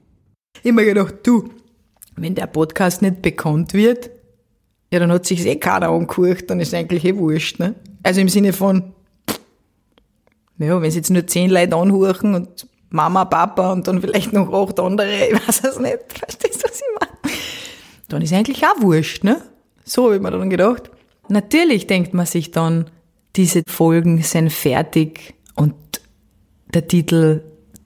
Immer 0.62 0.84
gedacht, 0.84 1.16
du, 1.24 1.50
wenn 2.14 2.36
der 2.36 2.46
Podcast 2.46 3.02
nicht 3.02 3.20
bekannt 3.20 3.74
wird, 3.74 4.10
ja, 4.92 5.00
dann 5.00 5.10
hat 5.10 5.26
sich's 5.26 5.44
eh 5.44 5.56
keiner 5.56 5.88
angehört, 5.88 6.48
dann 6.48 6.60
ist 6.60 6.72
eigentlich 6.72 7.04
eh 7.04 7.16
wurscht, 7.16 7.58
ne? 7.58 7.74
Also 8.04 8.20
im 8.20 8.28
Sinne 8.28 8.52
von, 8.52 8.92
ja, 10.58 10.80
wenn 10.80 10.90
sie 10.92 10.98
jetzt 10.98 11.10
nur 11.10 11.26
zehn 11.26 11.50
Leute 11.50 11.74
anhören 11.74 12.36
und 12.36 12.68
Mama, 12.94 13.24
Papa 13.24 13.72
und 13.72 13.88
dann 13.88 14.00
vielleicht 14.00 14.32
noch 14.32 14.52
acht 14.52 14.78
andere, 14.78 15.26
ich 15.28 15.34
weiß 15.34 15.64
es 15.64 15.78
nicht, 15.78 15.98
verstehst 16.08 16.62
du, 16.62 16.68
was 16.68 16.76
ich 16.76 17.00
meine? 17.00 17.36
Dann 18.08 18.22
ist 18.22 18.32
eigentlich 18.32 18.64
auch 18.64 18.80
wurscht, 18.80 19.24
ne? 19.24 19.42
So 19.84 20.04
habe 20.04 20.16
ich 20.16 20.22
mir 20.22 20.30
dann 20.30 20.48
gedacht. 20.48 20.90
Natürlich 21.28 21.86
denkt 21.86 22.14
man 22.14 22.26
sich 22.26 22.52
dann, 22.52 22.90
diese 23.36 23.62
Folgen 23.66 24.22
sind 24.22 24.52
fertig 24.52 25.34
und 25.56 25.74
der 26.72 26.86
Titel 26.86 27.42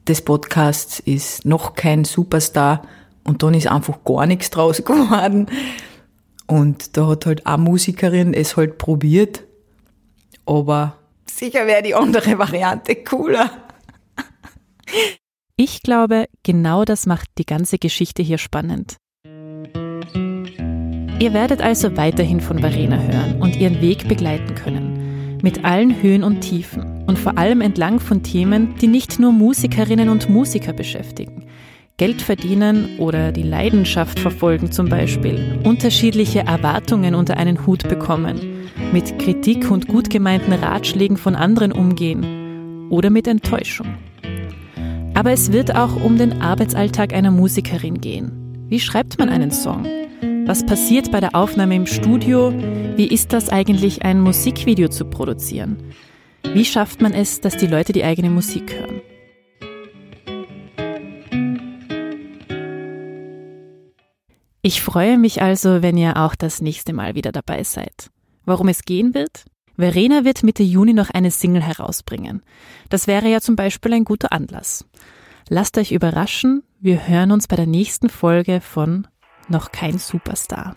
des 0.06 0.22
Podcasts 0.22 1.00
ist 1.00 1.44
noch 1.46 1.74
kein 1.74 2.04
Superstar 2.04 2.82
und 3.24 3.42
dann 3.42 3.54
ist 3.54 3.66
einfach 3.66 4.04
gar 4.04 4.26
nichts 4.26 4.50
draus 4.50 4.78
geworden. 4.84 5.46
Und 6.46 6.96
da 6.96 7.06
hat 7.06 7.24
halt 7.24 7.46
eine 7.46 7.58
Musikerin 7.62 8.34
es 8.34 8.56
halt 8.56 8.76
probiert, 8.76 9.44
aber 10.44 10.96
sicher 11.26 11.66
wäre 11.66 11.82
die 11.82 11.94
andere 11.94 12.38
Variante 12.38 12.96
cooler. 12.96 13.50
Ich 15.56 15.82
glaube, 15.82 16.26
genau 16.44 16.84
das 16.84 17.06
macht 17.06 17.28
die 17.36 17.44
ganze 17.44 17.78
Geschichte 17.78 18.22
hier 18.22 18.38
spannend. 18.38 18.96
Ihr 21.20 21.34
werdet 21.34 21.60
also 21.60 21.96
weiterhin 21.96 22.40
von 22.40 22.60
Verena 22.60 22.96
hören 22.96 23.42
und 23.42 23.56
ihren 23.56 23.80
Weg 23.80 24.06
begleiten 24.06 24.54
können. 24.54 25.38
Mit 25.42 25.64
allen 25.64 26.00
Höhen 26.00 26.22
und 26.22 26.42
Tiefen 26.42 27.04
und 27.06 27.18
vor 27.18 27.38
allem 27.38 27.60
entlang 27.60 27.98
von 27.98 28.22
Themen, 28.22 28.76
die 28.76 28.86
nicht 28.86 29.18
nur 29.18 29.32
Musikerinnen 29.32 30.08
und 30.10 30.30
Musiker 30.30 30.72
beschäftigen. 30.72 31.46
Geld 31.96 32.22
verdienen 32.22 32.96
oder 33.00 33.32
die 33.32 33.42
Leidenschaft 33.42 34.20
verfolgen 34.20 34.70
zum 34.70 34.88
Beispiel, 34.88 35.58
unterschiedliche 35.64 36.40
Erwartungen 36.40 37.16
unter 37.16 37.36
einen 37.36 37.66
Hut 37.66 37.88
bekommen, 37.88 38.68
mit 38.92 39.18
Kritik 39.18 39.68
und 39.72 39.88
gut 39.88 40.08
gemeinten 40.08 40.52
Ratschlägen 40.52 41.16
von 41.16 41.34
anderen 41.34 41.72
umgehen 41.72 42.88
oder 42.90 43.10
mit 43.10 43.26
Enttäuschung. 43.26 43.88
Aber 45.18 45.32
es 45.32 45.50
wird 45.50 45.74
auch 45.74 45.96
um 46.04 46.16
den 46.16 46.42
Arbeitsalltag 46.42 47.12
einer 47.12 47.32
Musikerin 47.32 48.00
gehen. 48.00 48.30
Wie 48.68 48.78
schreibt 48.78 49.18
man 49.18 49.28
einen 49.28 49.50
Song? 49.50 49.84
Was 50.46 50.64
passiert 50.64 51.10
bei 51.10 51.18
der 51.18 51.34
Aufnahme 51.34 51.74
im 51.74 51.86
Studio? 51.86 52.52
Wie 52.52 53.08
ist 53.08 53.32
das 53.32 53.48
eigentlich, 53.48 54.04
ein 54.04 54.20
Musikvideo 54.20 54.86
zu 54.86 55.06
produzieren? 55.06 55.92
Wie 56.44 56.64
schafft 56.64 57.02
man 57.02 57.14
es, 57.14 57.40
dass 57.40 57.56
die 57.56 57.66
Leute 57.66 57.92
die 57.92 58.04
eigene 58.04 58.30
Musik 58.30 58.72
hören? 58.72 59.02
Ich 64.62 64.80
freue 64.82 65.18
mich 65.18 65.42
also, 65.42 65.82
wenn 65.82 65.96
ihr 65.96 66.16
auch 66.16 66.36
das 66.36 66.62
nächste 66.62 66.92
Mal 66.92 67.16
wieder 67.16 67.32
dabei 67.32 67.64
seid. 67.64 68.10
Worum 68.46 68.68
es 68.68 68.84
gehen 68.84 69.14
wird? 69.14 69.46
Verena 69.78 70.24
wird 70.24 70.42
Mitte 70.42 70.64
Juni 70.64 70.92
noch 70.92 71.10
eine 71.10 71.30
Single 71.30 71.62
herausbringen. 71.62 72.42
Das 72.88 73.06
wäre 73.06 73.28
ja 73.28 73.40
zum 73.40 73.54
Beispiel 73.54 73.92
ein 73.92 74.04
guter 74.04 74.32
Anlass. 74.32 74.84
Lasst 75.48 75.78
euch 75.78 75.92
überraschen, 75.92 76.64
wir 76.80 77.06
hören 77.06 77.30
uns 77.30 77.46
bei 77.46 77.54
der 77.54 77.68
nächsten 77.68 78.08
Folge 78.08 78.60
von 78.60 79.06
Noch 79.48 79.70
kein 79.70 79.98
Superstar. 79.98 80.74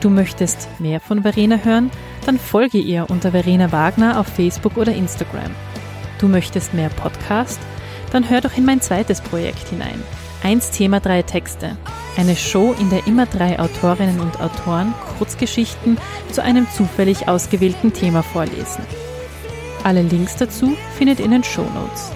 Du 0.00 0.10
möchtest 0.10 0.68
mehr 0.80 0.98
von 0.98 1.22
Verena 1.22 1.58
hören? 1.58 1.92
Dann 2.26 2.40
folge 2.40 2.78
ihr 2.78 3.06
unter 3.08 3.30
Verena 3.30 3.70
Wagner 3.70 4.18
auf 4.18 4.26
Facebook 4.26 4.76
oder 4.76 4.92
Instagram. 4.92 5.52
Du 6.18 6.26
möchtest 6.26 6.74
mehr 6.74 6.88
Podcast? 6.88 7.60
Dann 8.12 8.28
hör 8.28 8.42
doch 8.42 8.56
in 8.56 8.64
mein 8.64 8.80
zweites 8.80 9.20
Projekt 9.20 9.68
hinein. 9.68 10.02
Eins 10.42 10.70
Thema, 10.70 11.00
drei 11.00 11.22
Texte. 11.22 11.76
Eine 12.16 12.36
Show, 12.36 12.74
in 12.78 12.90
der 12.90 13.06
immer 13.06 13.26
drei 13.26 13.58
Autorinnen 13.58 14.20
und 14.20 14.40
Autoren 14.40 14.92
Kurzgeschichten 15.18 15.96
zu 16.30 16.42
einem 16.42 16.66
zufällig 16.70 17.26
ausgewählten 17.26 17.92
Thema 17.92 18.22
vorlesen. 18.22 18.84
Alle 19.82 20.02
Links 20.02 20.36
dazu 20.36 20.76
findet 20.96 21.20
ihr 21.20 21.24
in 21.24 21.30
den 21.30 21.44
Show 21.44 21.66
Notes. 21.74 22.12